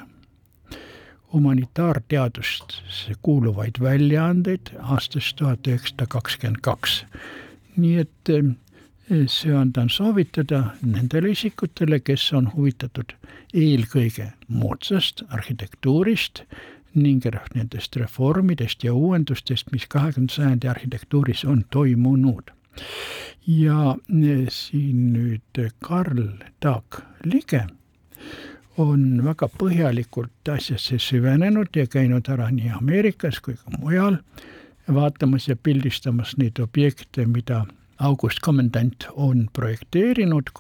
humanitaarteadustesse 1.33 3.15
kuuluvaid 3.23 3.81
väljaandeid 3.81 4.75
aastast 4.79 5.37
tuhat 5.37 5.67
üheksasada 5.67 6.07
kakskümmend 6.09 6.61
kaks. 6.63 7.05
Nii 7.77 7.97
et 8.03 8.33
see 9.29 9.55
andan 9.57 9.91
soovitada 9.91 10.63
nendele 10.83 11.33
isikutele, 11.33 12.01
kes 12.01 12.29
on 12.37 12.51
huvitatud 12.55 13.13
eelkõige 13.55 14.31
moodsast 14.49 15.25
arhitektuurist 15.29 16.45
ning 16.95 17.25
nendest 17.55 17.97
reformidest 17.97 18.85
ja 18.85 18.95
uuendustest, 18.95 19.73
mis 19.73 19.87
kahekümnenda 19.89 20.35
sajandi 20.35 20.69
arhitektuuris 20.69 21.45
on 21.45 21.65
toimunud. 21.71 22.51
ja 23.47 23.97
siin 24.49 25.13
nüüd 25.13 25.71
Karl 25.81 26.29
Taak 26.61 27.03
Lige 27.25 27.67
on 28.77 29.25
väga 29.25 29.49
põhjalikult 29.59 30.49
asjasse 30.49 30.99
süvenenud 30.99 31.77
ja 31.77 31.87
käinud 31.87 32.29
ära 32.29 32.51
nii 32.51 32.71
Ameerikas 32.79 33.41
kui 33.41 33.55
ka 33.55 33.77
mujal 33.79 34.17
vaatamas 34.89 35.49
ja 35.49 35.57
pildistamas 35.57 36.37
neid 36.37 36.59
objekte, 36.59 37.27
mida 37.27 37.65
August 37.99 38.39
Kommandant 38.43 39.07
on 39.13 39.49
projekteerinud. 39.53 40.51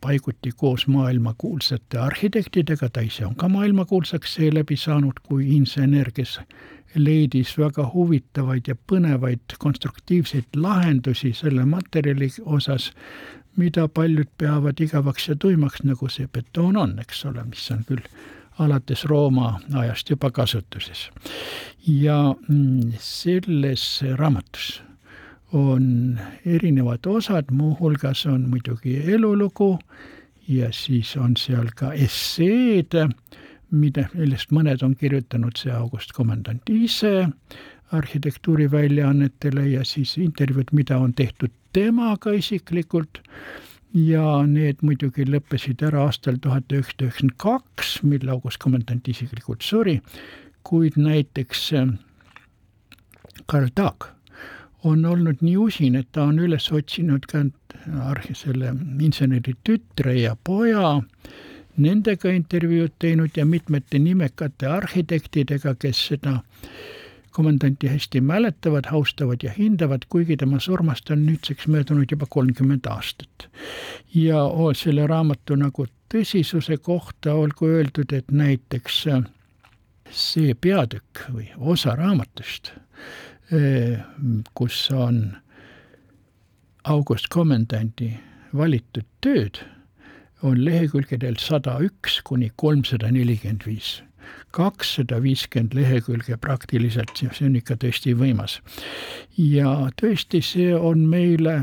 Paiguti 0.00 0.52
koos 0.56 0.86
maailmakuulsate 0.86 1.98
arhitektidega, 1.98 2.88
ta 2.88 3.00
ise 3.00 3.26
on 3.26 3.34
ka 3.34 3.48
maailmakuulsaks 3.48 4.34
seeläbi 4.34 4.76
saanud 4.76 5.18
kui 5.22 5.56
insener, 5.56 6.10
kes 6.14 6.38
leidis 6.94 7.56
väga 7.58 7.90
huvitavaid 7.94 8.68
ja 8.68 8.76
põnevaid 8.92 9.56
konstruktiivseid 9.58 10.54
lahendusi 10.56 11.32
selle 11.32 11.64
materjali 11.64 12.28
osas, 12.44 12.92
mida 13.56 13.88
paljud 13.88 14.28
peavad 14.38 14.80
igavaks 14.80 15.28
ja 15.28 15.36
tuimaks, 15.36 15.82
nagu 15.82 16.08
see 16.08 16.28
betoon 16.32 16.76
on, 16.76 16.98
eks 17.02 17.24
ole, 17.26 17.44
mis 17.48 17.70
on 17.70 17.82
küll 17.88 18.04
alates 18.58 19.04
Rooma 19.04 19.60
ajast 19.74 20.10
juba 20.10 20.30
kasutuses. 20.30 21.10
ja 21.86 22.34
mm, 22.48 22.92
selles 22.98 24.02
raamatus 24.16 24.82
on 25.52 26.18
erinevad 26.46 27.06
osad, 27.06 27.44
muuhulgas 27.50 28.26
on 28.26 28.48
muidugi 28.48 29.12
elulugu 29.12 29.78
ja 30.48 30.72
siis 30.72 31.16
on 31.16 31.36
seal 31.36 31.68
ka 31.76 31.92
esseed, 31.92 32.96
mida, 33.70 34.06
millest 34.14 34.52
mõned 34.52 34.84
on 34.84 34.96
kirjutanud 34.96 35.56
see 35.56 35.72
August 35.72 36.12
Kommandant 36.12 36.70
ise 36.70 37.28
arhitektuuriväljaannetele 37.92 39.66
ja 39.68 39.84
siis 39.84 40.16
intervjuud, 40.18 40.72
mida 40.72 40.98
on 40.98 41.14
tehtud 41.14 41.52
temaga 41.72 42.32
isiklikult 42.32 43.20
ja 43.94 44.24
need 44.48 44.80
muidugi 44.82 45.26
lõppesid 45.28 45.82
ära 45.84 46.06
aastal 46.06 46.38
tuhat 46.40 46.72
üheksasada 46.72 47.08
üheksakümmend 47.08 47.36
kaks, 47.42 47.92
mil 48.02 48.28
August 48.32 48.60
Kommandant 48.62 49.08
isiklikult 49.08 49.62
suri, 49.66 50.00
kuid 50.64 50.96
näiteks 50.96 51.68
Karl 53.46 53.70
Taag 53.74 54.08
on 54.84 55.04
olnud 55.06 55.42
nii 55.42 55.56
usin, 55.56 55.96
et 55.96 56.08
ta 56.12 56.24
on 56.26 56.40
üles 56.42 56.66
otsinud 56.72 57.26
ka 57.30 57.44
arhi-, 58.10 58.34
selle 58.34 58.72
inseneri 59.00 59.54
tütre 59.64 60.16
ja 60.18 60.34
poja, 60.44 60.96
nendega 61.76 62.32
intervjuud 62.34 62.96
teinud 62.98 63.36
ja 63.36 63.46
mitmete 63.46 64.00
nimekate 64.02 64.66
arhitektidega, 64.66 65.76
kes 65.78 66.06
seda 66.12 66.40
komandanti 67.32 67.88
hästi 67.88 68.20
mäletavad, 68.20 68.86
austavad 68.92 69.42
ja 69.42 69.52
hindavad, 69.56 70.06
kuigi 70.08 70.36
tema 70.36 70.60
surmast 70.60 71.10
on 71.10 71.24
nüüdseks 71.26 71.66
möödunud 71.66 72.10
juba 72.10 72.26
kolmkümmend 72.28 72.86
aastat. 72.90 73.48
ja 74.14 74.44
selle 74.76 75.06
raamatu 75.06 75.56
nagu 75.56 75.86
tõsisuse 76.14 76.76
kohta 76.76 77.34
olgu 77.34 77.66
öeldud, 77.66 78.12
et 78.12 78.30
näiteks 78.30 79.04
see 80.12 80.54
peatükk 80.54 81.26
või 81.32 81.48
osa 81.56 81.96
raamatust 81.96 82.72
kus 84.54 84.90
on 84.90 85.36
August 86.84 87.28
Kommandandi 87.28 88.14
valitud 88.56 89.04
tööd, 89.24 89.60
on 90.42 90.58
lehekülgedel 90.64 91.36
sada 91.38 91.76
üks 91.84 92.20
kuni 92.26 92.50
kolmsada 92.56 93.10
nelikümmend 93.12 93.66
viis. 93.66 94.00
Kakssada 94.50 95.22
viiskümmend 95.22 95.74
lehekülge 95.74 96.36
praktiliselt, 96.36 97.14
see 97.16 97.46
on 97.46 97.56
ikka 97.56 97.76
tõesti 97.84 98.14
võimas. 98.18 98.60
ja 99.38 99.90
tõesti, 100.00 100.42
see 100.42 100.74
on 100.76 101.08
meile, 101.08 101.62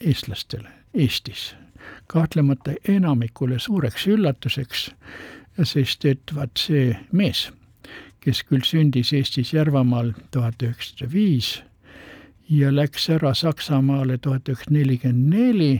eestlastele, 0.00 0.72
Eestis 0.94 1.54
kahtlemata 2.06 2.72
enamikule 2.88 3.58
suureks 3.58 4.06
üllatuseks, 4.06 4.90
sest 5.62 6.04
et 6.04 6.34
vaat 6.34 6.56
see 6.58 6.96
mees 7.12 7.48
kes 8.26 8.42
küll 8.42 8.64
sündis 8.66 9.12
Eestis 9.14 9.52
Järvamaal 9.54 10.10
tuhat 10.34 10.62
üheksasada 10.66 11.06
viis 11.12 11.50
ja 12.50 12.72
läks 12.74 13.04
ära 13.14 13.30
Saksamaale 13.38 14.18
tuhat 14.18 14.48
üheksasada 14.50 14.74
nelikümmend 14.74 15.30
neli 15.30 15.70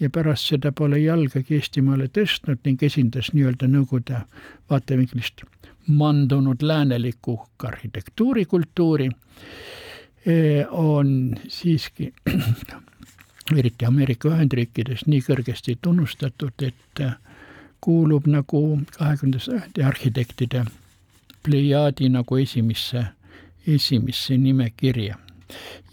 ja 0.00 0.10
pärast 0.10 0.50
seda 0.52 0.72
pole 0.72 0.98
jalgagi 1.00 1.56
Eestimaale 1.56 2.08
tõstnud 2.12 2.62
ning 2.64 2.82
esindas 2.82 3.32
nii-öelda 3.32 3.68
Nõukogude 3.70 4.22
vaatevinklist 4.70 5.44
mandunud 5.86 6.62
läänelikku 6.62 7.38
arhitektuurikultuuri, 7.64 9.10
e, 10.26 10.66
on 10.70 11.36
siiski 11.48 12.12
eriti 13.58 13.86
Ameerika 13.86 14.28
Ühendriikides 14.28 15.06
nii 15.06 15.22
kõrgesti 15.22 15.78
tunnustatud, 15.82 16.66
et 16.66 17.04
kuulub 17.80 18.26
nagu 18.26 18.80
kahekümnenda 18.98 19.38
sajandi 19.38 19.84
arhitektide 19.86 20.64
plejaadi 21.46 22.08
nagu 22.10 22.36
esimesse, 22.36 23.04
esimesse 23.66 24.36
nimekirja. 24.36 25.18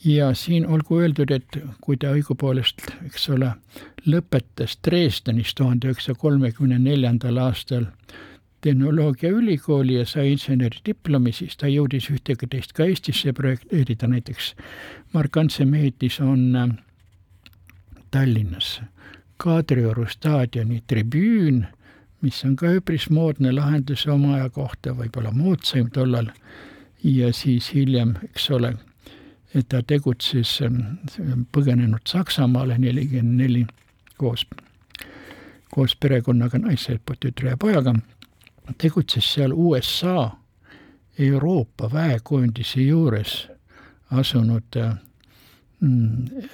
ja 0.05 0.33
siin 0.33 0.65
olgu 0.67 0.97
öeldud, 0.99 1.31
et 1.31 1.57
kui 1.81 1.97
ta 1.97 2.09
õigupoolest, 2.17 2.81
eks 3.05 3.29
ole, 3.29 3.51
lõpetas 4.07 4.77
Dresdenis 4.85 5.53
tuhande 5.55 5.87
üheksasaja 5.87 6.19
kolmekümne 6.19 6.79
neljandal 6.79 7.37
aastal 7.37 7.85
tehnoloogiaülikooli 8.63 9.99
ja 9.99 10.05
sai 10.05 10.31
inseneridiplomi, 10.31 11.31
siis 11.35 11.57
ta 11.59 11.67
jõudis 11.67 12.09
ühtegi 12.11 12.47
teist 12.47 12.73
ka 12.73 12.87
Eestisse 12.87 13.33
projekteerida, 13.33 14.07
näiteks 14.07 14.53
markantse 15.13 15.65
mehitis 15.65 16.19
on 16.23 16.55
äh, 16.55 16.75
Tallinnas 18.11 18.81
Kadrioru 19.37 20.05
staadioni 20.07 20.83
tribüün 20.87 21.65
mis 22.23 22.39
on 22.47 22.55
ka 22.55 22.71
üpris 22.77 23.09
moodne 23.11 23.51
lahendus 23.51 24.05
oma 24.07 24.37
aja 24.37 24.49
kohta, 24.53 24.93
võib-olla 24.95 25.33
moodsaim 25.35 25.89
tollal, 25.93 26.29
ja 27.03 27.31
siis 27.35 27.67
hiljem, 27.75 28.15
eks 28.29 28.49
ole, 28.55 28.73
ta 29.69 29.83
tegutses 29.85 30.55
ähm, 30.65 31.43
põgenenud 31.53 32.07
Saksamaale 32.09 32.79
nelikümmend 32.81 33.43
neli 33.43 33.65
koos, 34.23 34.45
koos 35.73 35.95
perekonnaga, 35.99 36.61
naise, 36.63 36.99
tütre 37.19 37.53
ja 37.53 37.59
pojaga, 37.59 37.95
tegutses 38.79 39.27
seal 39.35 39.53
USA 39.53 40.31
Euroopa 41.19 41.89
väekoondise 41.93 42.81
juures 42.81 43.47
asunud 44.11 44.77
äh, 44.77 44.95
mm, 45.79 46.47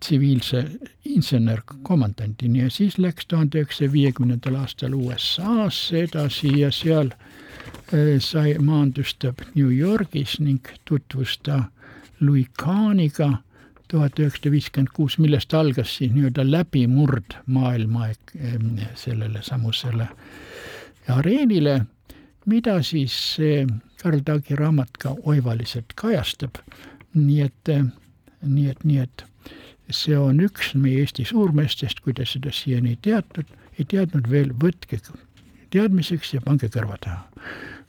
tsiviilse 0.00 0.64
insener-komandandini 1.04 2.58
ja 2.58 2.70
siis 2.70 2.98
läks 2.98 3.26
tuhande 3.26 3.60
üheksasaja 3.60 3.92
viiekümnendal 3.92 4.58
aastal 4.60 4.94
USA-sse 4.98 6.02
edasi 6.08 6.50
ja 6.60 6.70
seal 6.72 7.12
äh, 7.12 8.18
sai, 8.18 8.56
maandus 8.58 9.14
ta 9.18 9.34
New 9.54 9.70
Yorgis 9.70 10.40
ning 10.40 10.74
tutvus 10.84 11.38
ta 11.42 11.64
Louis 12.20 12.48
Kahniga 12.58 13.30
tuhat 13.94 14.18
üheksasada 14.18 14.50
viiskümmend 14.50 14.90
kuus, 14.96 15.18
millest 15.22 15.54
algas 15.54 15.96
siis 15.98 16.12
nii-öelda 16.14 16.42
läbimurd 16.48 17.36
maailma 17.46 18.10
sellele 18.98 19.42
samusele 19.46 20.08
areenile, 21.14 21.84
mida 22.50 22.80
siis 22.82 23.36
Karl 24.02 24.24
Taagi 24.24 24.56
raamat 24.58 24.98
ka 25.00 25.14
oivaliselt 25.22 25.94
kajastab. 25.96 26.58
nii 27.14 27.40
et, 27.40 27.70
nii 28.42 28.70
et, 28.70 28.80
nii 28.84 28.98
et 28.98 29.22
see 29.90 30.16
on 30.18 30.40
üks 30.42 30.72
meie 30.74 31.04
Eesti 31.04 31.24
suurmeestest, 31.28 32.00
kui 32.02 32.16
te 32.18 32.26
seda 32.26 32.50
siiani 32.52 32.96
ei 32.96 32.98
teadnud, 33.06 33.52
ei 33.78 33.86
teadnud 33.86 34.26
veel, 34.30 34.50
võtke 34.64 34.98
teadmiseks 35.70 36.34
ja 36.34 36.42
pange 36.42 36.68
kõrva 36.74 36.98
taha. 37.00 37.22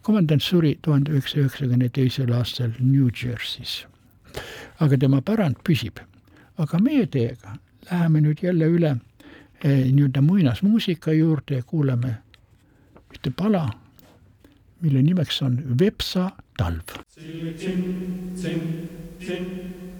komandant 0.05 0.43
suri 0.43 0.75
tuhande 0.85 1.15
üheksasaja 1.15 1.47
üheksakümne 1.47 1.89
teisel 1.89 2.33
aastal 2.37 2.71
New 2.79 3.09
Jersey's. 3.09 3.87
Aga 4.79 4.97
tema 4.97 5.21
pärand 5.21 5.61
püsib. 5.63 5.99
aga 6.57 6.79
meie 6.79 7.05
teiega 7.05 7.57
läheme 7.91 8.21
nüüd 8.21 8.43
jälle 8.43 8.65
üle 8.65 8.95
eh, 9.63 9.91
nii-öelda 9.91 10.21
muinasmuusika 10.21 11.11
juurde 11.13 11.55
ja 11.55 11.63
kuulame 11.63 12.17
ühte 13.15 13.31
pala, 13.31 13.69
mille 14.81 15.01
nimeks 15.01 15.41
on 15.41 15.59
Vepsa 15.79 16.29
talv. 16.57 16.95
Zin, 17.15 17.55
zilli, 17.57 17.57
zin, 18.35 18.61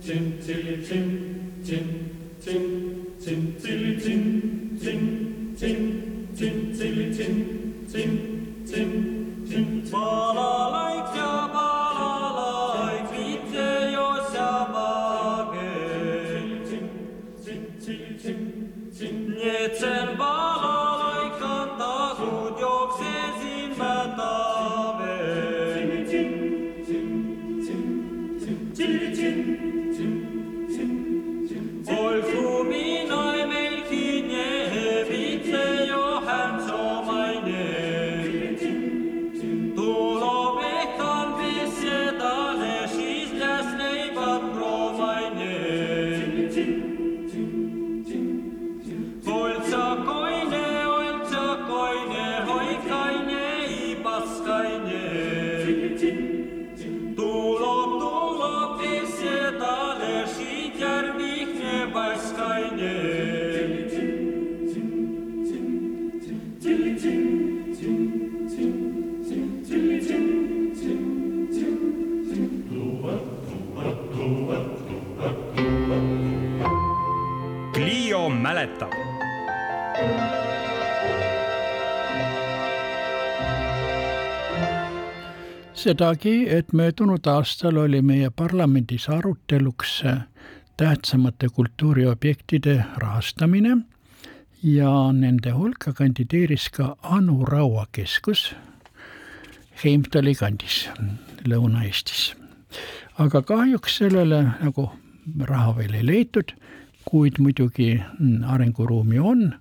zin, 0.02 0.36
zin, 0.46 0.84
zin, 3.20 3.44
zilli, 3.60 4.02
zin, 4.02 4.22
zin, 4.82 5.06
zin, 5.58 5.80
zin, 6.36 6.76
zilli, 6.76 7.14
zin, 7.14 7.36
zin, 7.88 8.12
zin, 8.66 8.92
zin, 9.50 9.84
balalaik 9.92 11.16
ja 11.16 11.32
balalaik, 11.54 11.95
it's 19.66 19.82
a. 19.82 20.15
Amen. 54.76 55.05
Sedagi, 85.86 86.48
et 86.50 86.74
möödunud 86.74 87.28
aastal 87.30 87.78
oli 87.78 88.00
meie 88.02 88.30
parlamendis 88.30 89.04
aruteluks 89.10 90.00
tähtsamate 90.78 91.50
kultuuriobjektide 91.54 92.86
rahastamine 92.98 93.78
ja 94.64 94.94
nende 95.14 95.52
hulka 95.54 95.94
kandideeris 95.94 96.70
ka 96.74 96.96
Anu 97.04 97.46
Raua 97.46 97.86
keskus 97.92 98.56
Heimtali 99.84 100.34
kandis 100.36 100.90
Lõuna-Eestis. 101.46 102.34
aga 103.20 103.42
kahjuks 103.42 103.98
sellele 103.98 104.42
nagu 104.64 104.88
raha 105.40 105.76
veel 105.78 105.94
ei 105.94 106.06
leitud, 106.06 106.56
kuid 107.06 107.38
muidugi 107.38 108.02
arenguruumi 108.48 109.20
on 109.20 109.54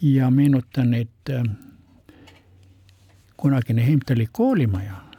ja 0.00 0.30
meenutan, 0.30 0.94
et 0.94 1.34
kunagine 3.36 3.86
Heimtali 3.86 4.28
koolimaja 4.32 5.09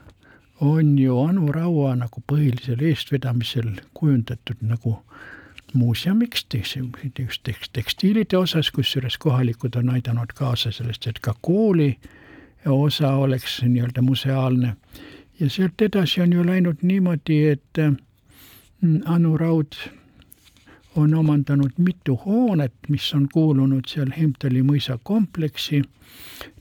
on 0.62 0.99
ju 0.99 1.20
Anu 1.20 1.51
Raua 1.51 1.95
nagu 1.97 2.22
põhilisel 2.32 2.84
eestvedamisel 2.86 3.72
kujundatud 3.97 4.62
nagu 4.62 4.99
muuseumiks, 5.74 6.45
just 7.20 7.47
tekstiilide 7.74 8.38
osas, 8.38 8.72
kusjuures 8.72 9.18
kohalikud 9.18 9.76
on 9.76 9.89
aidanud 9.89 10.34
kaasa 10.36 10.72
sellest, 10.72 11.07
et 11.07 11.20
ka 11.20 11.34
kooli 11.41 11.95
osa 12.66 13.16
oleks 13.16 13.62
nii-öelda 13.64 14.01
museaalne. 14.01 14.76
ja 15.39 15.49
sealt 15.49 15.82
edasi 15.82 16.22
on 16.22 16.34
ju 16.34 16.45
läinud 16.45 16.78
niimoodi, 16.82 17.47
et 17.47 17.78
mm, 18.82 19.01
Anu 19.05 19.38
Raud 19.38 19.74
on 20.95 21.13
omandanud 21.13 21.71
mitu 21.77 22.15
hoonet, 22.25 22.73
mis 22.89 23.13
on 23.13 23.27
kuulunud 23.33 23.87
seal 23.87 24.11
Heimtali 24.17 24.63
mõisa 24.63 24.97
kompleksi, 25.03 25.81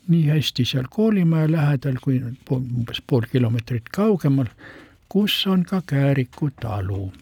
nii 0.09 0.26
hästi 0.28 0.64
seal 0.64 0.87
koolimaja 0.91 1.51
lähedal 1.53 1.99
kui 2.03 2.20
umbes 2.53 3.03
pool 3.07 3.26
kilomeetrit 3.33 3.91
kaugemal, 3.95 4.47
kus 5.09 5.47
on 5.47 5.64
ka 5.64 5.83
Kääriku 5.87 6.51
talu, 6.61 7.12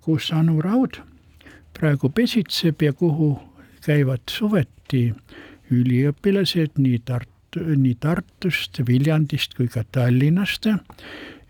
kus 0.00 0.32
Anu 0.32 0.60
Raud 0.60 1.00
praegu 1.78 2.08
pesitseb 2.08 2.82
ja 2.82 2.92
kuhu 2.92 3.38
käivad 3.84 4.28
suveti 4.30 5.08
üliõpilased 5.72 6.76
nii 6.78 6.98
Tartu, 7.04 7.64
nii 7.76 7.96
Tartust, 8.00 8.82
Viljandist 8.86 9.56
kui 9.56 9.68
ka 9.72 9.84
Tallinnast 9.92 10.68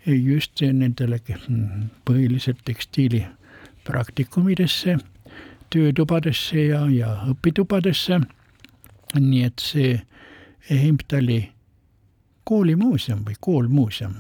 just 0.07 0.63
nendele 0.63 1.19
põhiliselt 2.07 2.63
tekstiili 2.65 3.27
praktikumidesse, 3.85 4.99
töötubadesse 5.71 6.67
ja, 6.67 6.87
ja 6.91 7.17
õpitubadesse. 7.33 8.21
nii 9.19 9.45
et 9.45 9.61
see 9.61 10.01
Heimtali 10.71 11.53
koolimuuseum 12.45 13.25
või 13.27 13.35
koolmuuseum 13.41 14.15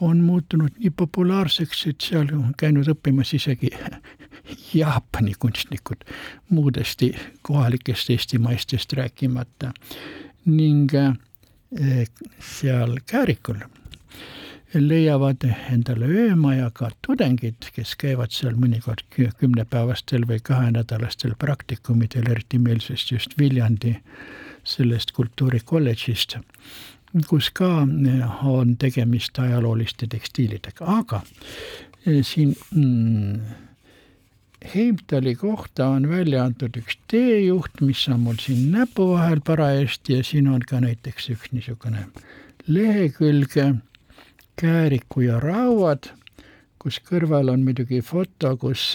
on 0.00 0.20
muutunud 0.20 0.74
nii 0.78 0.90
populaarseks, 0.90 1.86
et 1.86 2.00
seal 2.00 2.28
on 2.34 2.54
käinud 2.58 2.88
õppimas 2.92 3.32
isegi 3.36 3.70
Jaapani 4.74 5.32
kunstnikud, 5.38 6.04
muudest 6.50 7.02
kohalikest 7.42 8.10
eestimaistest 8.10 8.92
rääkimata. 8.92 9.72
ning 10.44 10.94
eh, 10.94 12.06
seal 12.40 12.98
Käärikul 13.06 13.56
leiavad 14.74 15.44
endale 15.72 16.06
öömaja 16.06 16.70
ka 16.74 16.90
tudengid, 17.06 17.68
kes 17.74 17.94
käivad 17.98 18.34
seal 18.34 18.56
mõnikord 18.58 19.04
kümnepäevastel 19.14 20.26
või 20.28 20.40
kahenädalastel 20.42 21.36
praktikumidel, 21.38 22.30
eriti 22.30 22.58
meelsast 22.58 23.12
just 23.12 23.38
Viljandi 23.38 23.96
sellest 24.66 25.12
kultuurikolledžist, 25.16 26.38
kus 27.28 27.50
ka 27.54 27.86
on 28.42 28.74
tegemist 28.78 29.38
ajalooliste 29.38 30.10
tekstiilidega, 30.10 30.98
aga 30.98 31.22
siin 32.22 32.56
mm, 32.74 33.40
Heimtali 34.74 35.34
kohta 35.34 35.86
on 35.94 36.08
välja 36.10 36.44
antud 36.44 36.74
üks 36.80 36.96
teejuht, 37.12 37.80
mis 37.84 38.00
on 38.08 38.22
mul 38.24 38.38
siin 38.42 38.72
näpu 38.72 39.12
vahel 39.12 39.40
parajasti 39.44 40.16
ja 40.16 40.24
siin 40.24 40.48
on 40.48 40.64
ka 40.66 40.80
näiteks 40.82 41.28
üks 41.36 41.52
niisugune 41.52 42.06
lehekülg 42.66 43.54
Kääriku 44.56 45.20
ja 45.20 45.40
rauad, 45.40 46.08
kus 46.78 46.96
kõrval 47.04 47.50
on 47.52 47.64
muidugi 47.66 48.00
foto, 48.00 48.56
kus 48.56 48.94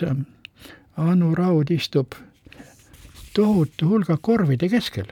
Anu 0.98 1.36
Raud 1.36 1.70
istub 1.70 2.18
tohutu 3.36 3.90
hulga 3.92 4.18
korvide 4.18 4.70
keskel 4.70 5.12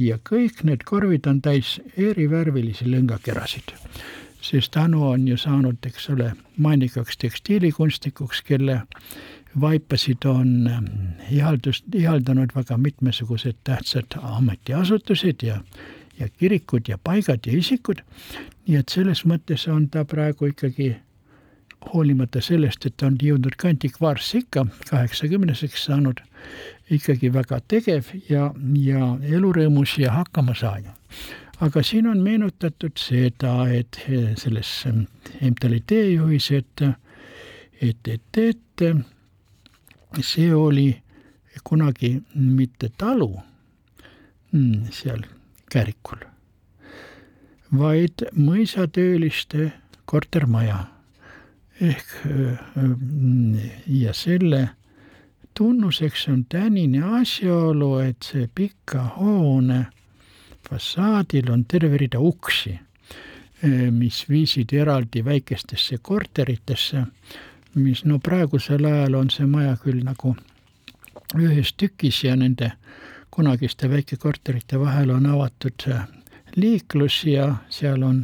ja 0.00 0.18
kõik 0.24 0.62
need 0.64 0.84
korvid 0.88 1.26
on 1.30 1.40
täis 1.44 1.78
erivärvilisi 1.96 2.88
lõngakerasid. 2.88 3.74
sest 4.40 4.76
Anu 4.76 5.02
on 5.08 5.28
ju 5.28 5.36
saanud, 5.36 5.76
eks 5.84 6.10
ole, 6.10 6.32
mainikaks 6.56 7.16
tekstiilikunstnikuks, 7.16 8.42
kelle 8.42 8.82
vaipasid 9.60 10.24
on 10.24 10.70
ihaldust, 11.30 11.84
ihaldanud 11.94 12.54
väga 12.54 12.76
mitmesugused 12.76 13.56
tähtsad 13.64 14.16
ametiasutused 14.22 15.42
ja 15.42 15.60
ja 16.20 16.28
kirikud 16.28 16.88
ja 16.88 16.98
paigad 16.98 17.46
ja 17.46 17.56
isikud, 17.58 18.02
nii 18.66 18.80
et 18.80 18.92
selles 18.92 19.24
mõttes 19.28 19.66
on 19.72 19.88
ta 19.88 20.04
praegu 20.04 20.50
ikkagi 20.50 20.94
hoolimata 21.92 22.40
sellest, 22.44 22.84
et 22.86 22.96
ta 23.00 23.08
on 23.08 23.16
jõudnud 23.22 23.56
ka 23.56 23.70
antikvaarsse 23.72 24.42
ikka, 24.42 24.66
kaheksakümneseks 24.90 25.86
saanud, 25.88 26.20
ikkagi 26.92 27.32
väga 27.32 27.60
tegev 27.68 28.10
ja, 28.28 28.50
ja 28.76 29.12
elurõõmus 29.36 29.96
ja 29.98 30.12
hakkamasaaja. 30.18 30.92
aga 31.60 31.82
siin 31.82 32.06
on 32.06 32.22
meenutatud 32.24 32.96
seda, 32.96 33.68
et 33.68 33.98
selles 34.40 34.70
MTL 35.40 35.80
teejuhis, 35.86 36.50
et, 36.50 36.82
et, 37.80 38.08
et, 38.08 38.40
et 38.40 40.24
see 40.24 40.54
oli 40.54 40.88
kunagi 41.64 42.22
mitte 42.34 42.88
talu 42.98 43.34
seal 44.90 45.24
Käärikul, 45.70 46.24
vaid 47.78 48.24
mõisatööliste 48.34 49.70
kortermaja 50.04 50.80
ehk 51.80 52.10
ja 53.86 54.12
selle 54.12 54.68
tunnuseks 55.54 56.28
on 56.28 56.44
tänine 56.48 57.02
asjaolu, 57.20 57.98
et 57.98 58.22
see 58.22 58.48
pika 58.54 59.02
hoone 59.16 59.86
fassaadil 60.68 61.50
on 61.50 61.64
terve 61.64 61.96
rida 62.02 62.20
uksi, 62.20 62.74
mis 63.90 64.24
viisid 64.28 64.72
eraldi 64.72 65.24
väikestesse 65.24 65.98
korteritesse, 66.02 67.04
mis 67.74 68.04
no 68.04 68.18
praegusel 68.18 68.84
ajal 68.84 69.14
on 69.14 69.30
see 69.30 69.46
maja 69.46 69.76
küll 69.78 70.02
nagu 70.04 70.34
ühes 71.38 71.74
tükis 71.78 72.24
ja 72.24 72.36
nende 72.36 72.72
kunagiste 73.40 73.88
väikekorterite 73.90 74.76
vahel 74.80 75.10
on 75.10 75.26
avatud 75.26 75.84
liiklus 76.56 77.22
ja 77.24 77.54
seal 77.72 78.02
on 78.02 78.18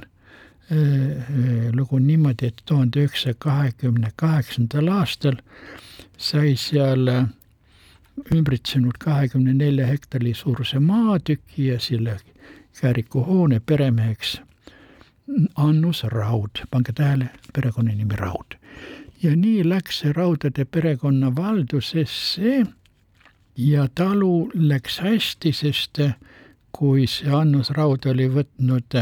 lugu 1.72 1.98
niimoodi, 1.98 2.50
et 2.50 2.62
tuhande 2.68 3.00
üheksasaja 3.00 3.38
kahekümne 3.38 4.10
kaheksandal 4.16 4.92
aastal 4.92 5.40
sai 6.18 6.52
seal 6.60 7.08
ümbritsenud 8.34 9.00
kahekümne 9.00 9.56
nelja 9.56 9.86
hektari 9.86 10.34
suuruse 10.34 10.78
maatüki 10.78 11.70
ja 11.70 11.80
selle 11.80 12.20
Kääriku 12.80 13.24
hoone 13.24 13.60
peremeheks 13.60 14.40
Annus 15.54 16.04
Raud, 16.04 16.66
pange 16.70 16.92
tähele, 16.92 17.30
perekonnanimi 17.54 18.16
Raud. 18.16 18.60
ja 19.22 19.36
nii 19.36 19.68
läks 19.68 20.04
see 20.04 20.12
Raudade 20.12 20.64
perekonna 20.64 21.36
valdusesse 21.36 22.66
ja 23.56 23.88
talu 23.94 24.50
läks 24.54 25.00
hästi, 25.00 25.52
sest 25.52 26.00
kui 26.72 27.06
see 27.08 27.32
Annus 27.32 27.70
Raud 27.70 28.04
oli 28.06 28.28
võtnud 28.28 28.96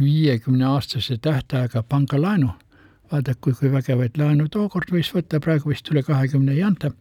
viiekümneaastase 0.00 1.18
tähtajaga 1.22 1.82
pangalaenu, 1.82 2.50
vaadake, 3.12 3.54
kui 3.60 3.72
vägevaid 3.72 4.18
laenu 4.20 4.48
tookord 4.52 4.92
võis 4.92 5.10
võtta, 5.14 5.40
praegu 5.40 5.72
vist 5.72 5.88
üle 5.90 6.02
kahekümne 6.04 6.52
ei 6.52 6.62
anta, 6.62 6.92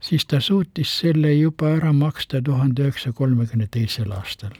siis 0.00 0.26
ta 0.30 0.40
suutis 0.40 0.92
selle 1.00 1.34
juba 1.34 1.74
ära 1.76 1.92
maksta 1.92 2.42
tuhande 2.42 2.86
üheksasaja 2.86 3.18
kolmekümne 3.18 3.66
teisel 3.70 4.12
aastal. 4.12 4.54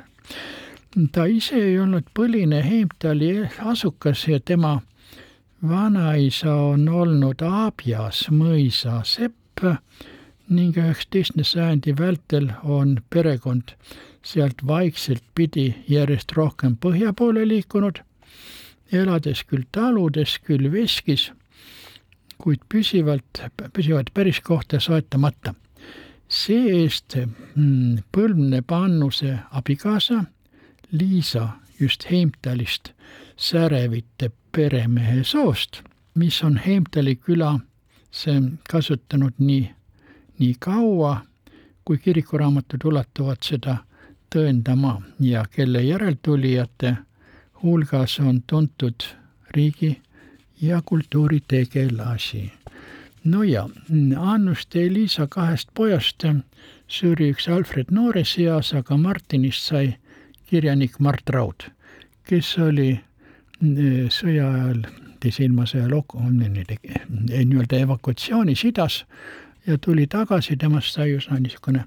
ta 1.12 1.24
ise 1.26 1.56
ei 1.58 1.78
olnud 1.78 2.10
põline 2.14 2.62
Heimtali 2.64 3.48
asukas 3.58 4.28
ja 4.28 4.40
tema 4.40 4.80
vanaisa 5.68 6.54
on 6.54 6.88
olnud 6.88 7.42
Abjas 7.42 8.28
mõisa 8.30 9.00
sepp 9.04 9.64
ning 10.48 10.76
üheksateistkümnenda 10.76 11.48
sajandi 11.48 11.94
vältel 11.98 12.50
on 12.62 12.98
perekond 13.10 13.74
sealt 14.24 14.66
vaikselt 14.66 15.22
pidi 15.34 15.74
järjest 15.88 16.32
rohkem 16.36 16.76
põhja 16.80 17.12
poole 17.12 17.44
liikunud, 17.48 18.00
elades 18.92 19.44
küll 19.44 19.64
taludes, 19.72 20.38
küll 20.44 20.70
veskis, 20.72 21.30
kuid 22.38 22.64
püsivalt, 22.68 23.42
püsivat 23.72 24.10
päris 24.14 24.40
kohta 24.40 24.80
soetamata. 24.80 25.54
see-eest 26.28 27.16
mm, 27.54 27.98
Põlvnepa 28.12 28.84
Annuse 28.84 29.38
abikaasa 29.50 30.24
Liisa 30.92 31.48
just 31.80 32.10
Heimtalist 32.10 32.92
Särevite 33.36 34.30
peremehe 34.52 35.24
soost, 35.24 35.82
mis 36.14 36.42
on 36.44 36.56
Heimtali 36.56 37.16
küla 37.16 37.60
see 38.10 38.40
kasutanud 38.70 39.34
nii, 39.38 39.70
nii 40.38 40.54
kaua, 40.58 41.20
kui 41.84 41.98
kirikuraamatud 41.98 42.84
ulatuvad 42.84 43.42
seda 43.44 43.76
tõendama 44.34 44.96
ja 45.20 45.44
kelle 45.50 45.82
järeltulijate 45.82 46.96
hulgas 47.62 48.18
on 48.20 48.42
tuntud 48.46 49.06
riigi 49.54 50.00
ja 50.60 50.82
kultuuritegelasi. 50.84 52.52
no 53.24 53.42
ja 53.42 53.68
Annust 54.18 54.74
ja 54.74 54.92
Liisa 54.92 55.26
kahest 55.26 55.68
pojast 55.74 56.24
suri 56.86 57.30
üks 57.32 57.48
Alfred 57.48 57.90
noores 57.90 58.34
eas, 58.38 58.74
aga 58.74 58.96
Martinist 58.96 59.62
sai 59.70 59.94
kirjanik 60.46 60.98
Mart 60.98 61.30
Raud, 61.30 61.70
kes 62.24 62.58
oli 62.58 62.90
eh, 62.92 64.10
sõja 64.10 64.50
ajal, 64.50 64.84
teise 65.20 65.44
ilmasõja 65.44 65.88
lok-, 65.88 66.18
nii-öelda 66.20 67.80
evakuatsioonis 67.86 68.64
idas 68.64 69.04
ja 69.66 69.78
tuli 69.78 70.06
tagasi, 70.06 70.56
temast 70.56 70.94
sai 70.94 71.14
üsna 71.16 71.38
niisugune 71.40 71.84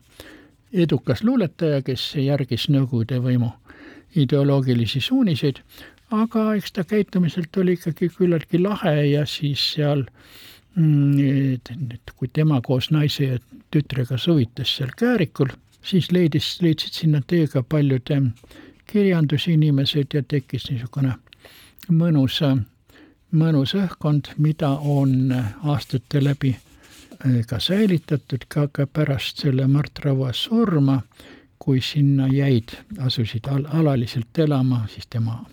edukas 0.73 1.23
luuletaja, 1.23 1.81
kes 1.81 2.15
järgis 2.19 2.67
Nõukogude 2.73 3.21
võimu 3.23 3.51
ideoloogilisi 4.15 5.01
suuniseid, 5.01 5.61
aga 6.11 6.53
eks 6.57 6.73
ta 6.75 6.83
käitumiselt 6.87 7.57
oli 7.57 7.77
ikkagi 7.77 8.09
küllaltki 8.17 8.59
lahe 8.61 8.95
ja 9.11 9.25
siis 9.25 9.63
seal 9.73 10.05
mm, 10.75 11.53
et 11.93 12.13
kui 12.15 12.29
tema 12.33 12.61
koos 12.61 12.91
naise 12.91 13.31
ja 13.33 13.39
tütrega 13.71 14.17
suvitas 14.17 14.75
seal 14.77 14.93
Käärikul, 14.97 15.51
siis 15.83 16.11
leidis, 16.11 16.57
leidsid 16.61 16.93
sinna 16.93 17.21
tee 17.27 17.47
ka 17.47 17.63
paljud 17.63 18.11
kirjandusinimesed 18.87 20.15
ja 20.15 20.23
tekkis 20.23 20.69
niisugune 20.71 21.17
mõnus, 21.91 22.39
mõnus 23.31 23.75
õhkkond, 23.75 24.31
mida 24.37 24.69
on 24.79 25.33
aastate 25.63 26.23
läbi 26.23 26.55
ka 27.47 27.59
säilitatud 27.59 28.45
ka, 28.47 28.67
ka 28.67 28.87
pärast 28.87 29.41
selle 29.41 29.67
Mart 29.67 29.99
Raua 30.03 30.33
surma, 30.33 31.01
kui 31.59 31.81
sinna 31.81 32.27
jäid, 32.27 32.75
asusid 32.99 33.47
al 33.51 33.65
alaliselt 33.73 34.37
elama 34.37 34.85
siis 34.93 35.07
tema 35.07 35.43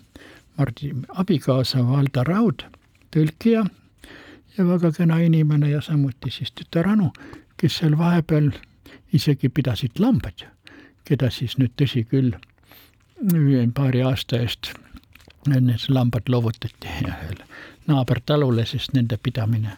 Mardi 0.57 0.93
abikaasa 1.09 1.83
Valda 1.87 2.23
Raud, 2.23 2.63
tõlkija 3.11 3.65
ja 4.57 4.67
väga 4.67 4.91
kena 4.95 5.19
inimene 5.19 5.69
ja 5.69 5.81
samuti 5.81 6.31
siis 6.31 6.53
tütar 6.55 6.87
Anu, 6.87 7.11
kes 7.57 7.81
seal 7.81 7.97
vahepeal 7.97 8.51
isegi 9.13 9.49
pidasid 9.49 9.99
lambaid, 9.99 10.45
keda 11.05 11.29
siis 11.29 11.57
nüüd 11.57 11.75
tõsi 11.81 12.05
küll, 12.07 12.35
paari 13.75 14.03
aasta 14.03 14.39
eest 14.39 14.73
need 15.47 15.89
lambad 15.89 16.29
loovutati 16.29 16.93
ühele 17.09 17.43
naabertalule, 17.87 18.65
sest 18.65 18.93
nende 18.93 19.17
pidamine 19.21 19.77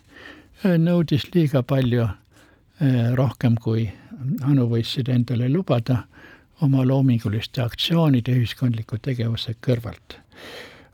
nõudis 0.64 1.28
liiga 1.34 1.64
palju 1.64 2.08
rohkem, 3.18 3.56
kui 3.62 3.88
Anu 4.46 4.68
võis 4.70 4.90
seda 4.96 5.14
endale 5.14 5.50
lubada 5.50 6.04
oma 6.66 6.84
loominguliste 6.86 7.62
aktsioonide 7.62 8.34
ühiskondliku 8.34 8.98
tegevuse 9.02 9.54
kõrvalt. 9.62 10.18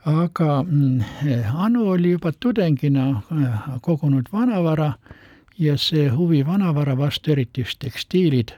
Aga 0.05 0.63
mm, 0.63 1.03
Anu 1.55 1.87
oli 1.93 2.11
juba 2.11 2.33
tudengina 2.35 3.05
äh, 3.31 3.69
kogunud 3.81 4.27
vanavara 4.33 4.93
ja 5.59 5.77
see 5.79 6.09
huvi 6.11 6.41
vanavara 6.45 6.97
vastu, 6.99 7.31
eriti 7.31 7.63
just 7.63 7.79
tekstiilid, 7.79 8.51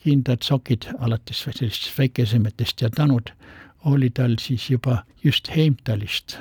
kindad 0.00 0.40
sokid, 0.46 0.88
alates 0.98 1.42
sellistest 1.44 1.98
väikesematest 1.98 2.80
ja 2.80 2.88
tanud, 2.90 3.34
oli 3.84 4.08
tal 4.10 4.38
siis 4.40 4.70
juba 4.70 5.02
just 5.24 5.52
Heimtalist, 5.52 6.38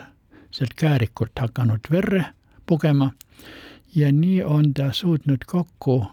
sealt 0.52 0.78
Käärikult 0.80 1.36
hakanud 1.40 1.92
verre 1.92 2.30
pugema 2.66 3.12
ja 3.96 4.12
nii 4.12 4.44
on 4.44 4.74
ta 4.74 4.92
suutnud 4.94 5.46
kokku 5.46 6.06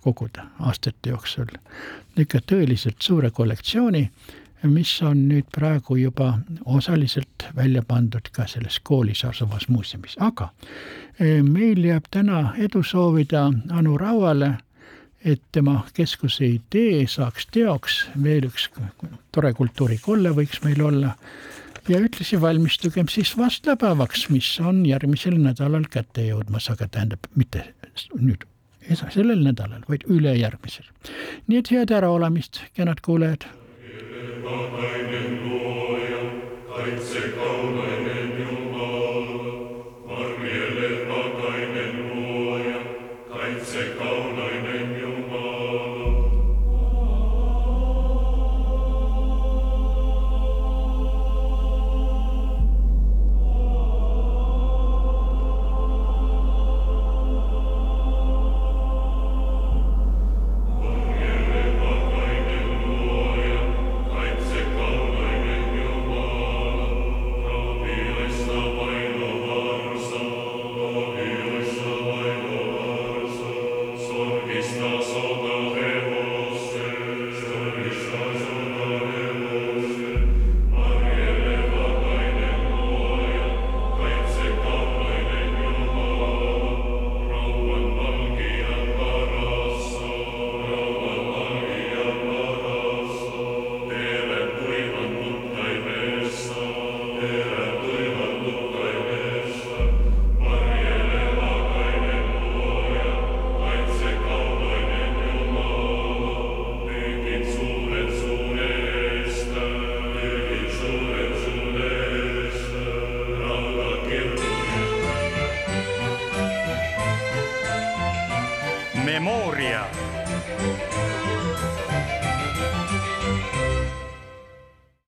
koguda 0.00 0.46
aastate 0.60 1.10
jooksul. 1.10 1.52
Ikka 2.16 2.38
tõeliselt 2.50 3.00
suure 3.00 3.30
kollektsiooni 3.30 4.10
mis 4.70 5.02
on 5.02 5.26
nüüd 5.28 5.48
praegu 5.52 5.96
juba 5.96 6.38
osaliselt 6.64 7.46
välja 7.56 7.82
pandud 7.86 8.28
ka 8.32 8.46
selles 8.48 8.78
koolis 8.82 9.24
asuvas 9.24 9.68
muuseumis, 9.68 10.16
aga 10.20 10.48
e, 11.20 11.42
meil 11.42 11.84
jääb 11.84 12.08
täna 12.10 12.54
edu 12.58 12.82
soovida 12.82 13.50
Anu 13.70 13.98
Rauale, 13.98 14.54
et 15.24 15.40
tema 15.52 15.82
keskuse 15.96 16.46
idee 16.46 17.06
saaks 17.08 17.46
teoks, 17.52 18.04
veel 18.22 18.48
üks 18.48 18.68
tore 19.32 19.52
kultuurikolle 19.56 20.34
võiks 20.36 20.60
meil 20.64 20.82
olla, 20.84 21.14
ja 21.88 22.00
ühtlasi 22.00 22.40
valmistugem 22.40 23.08
siis 23.12 23.34
vastlapäevaks, 23.38 24.28
mis 24.30 24.48
on 24.60 24.84
järgmisel 24.86 25.36
nädalal 25.40 25.84
kätte 25.90 26.26
jõudmas, 26.28 26.70
aga 26.72 26.88
tähendab, 26.88 27.28
mitte 27.36 27.66
nüüd 28.20 28.44
sellel 28.84 29.40
nädalal, 29.40 29.84
vaid 29.88 30.04
ülejärgmisel. 30.12 30.84
nii 31.48 31.58
et 31.58 31.70
head 31.72 31.92
äraolemist, 31.94 32.60
kenad 32.76 33.00
kuulajad 33.04 33.46
kaitse 36.74 37.20
kaunainen 37.36 37.84
Jumala. 37.84 37.93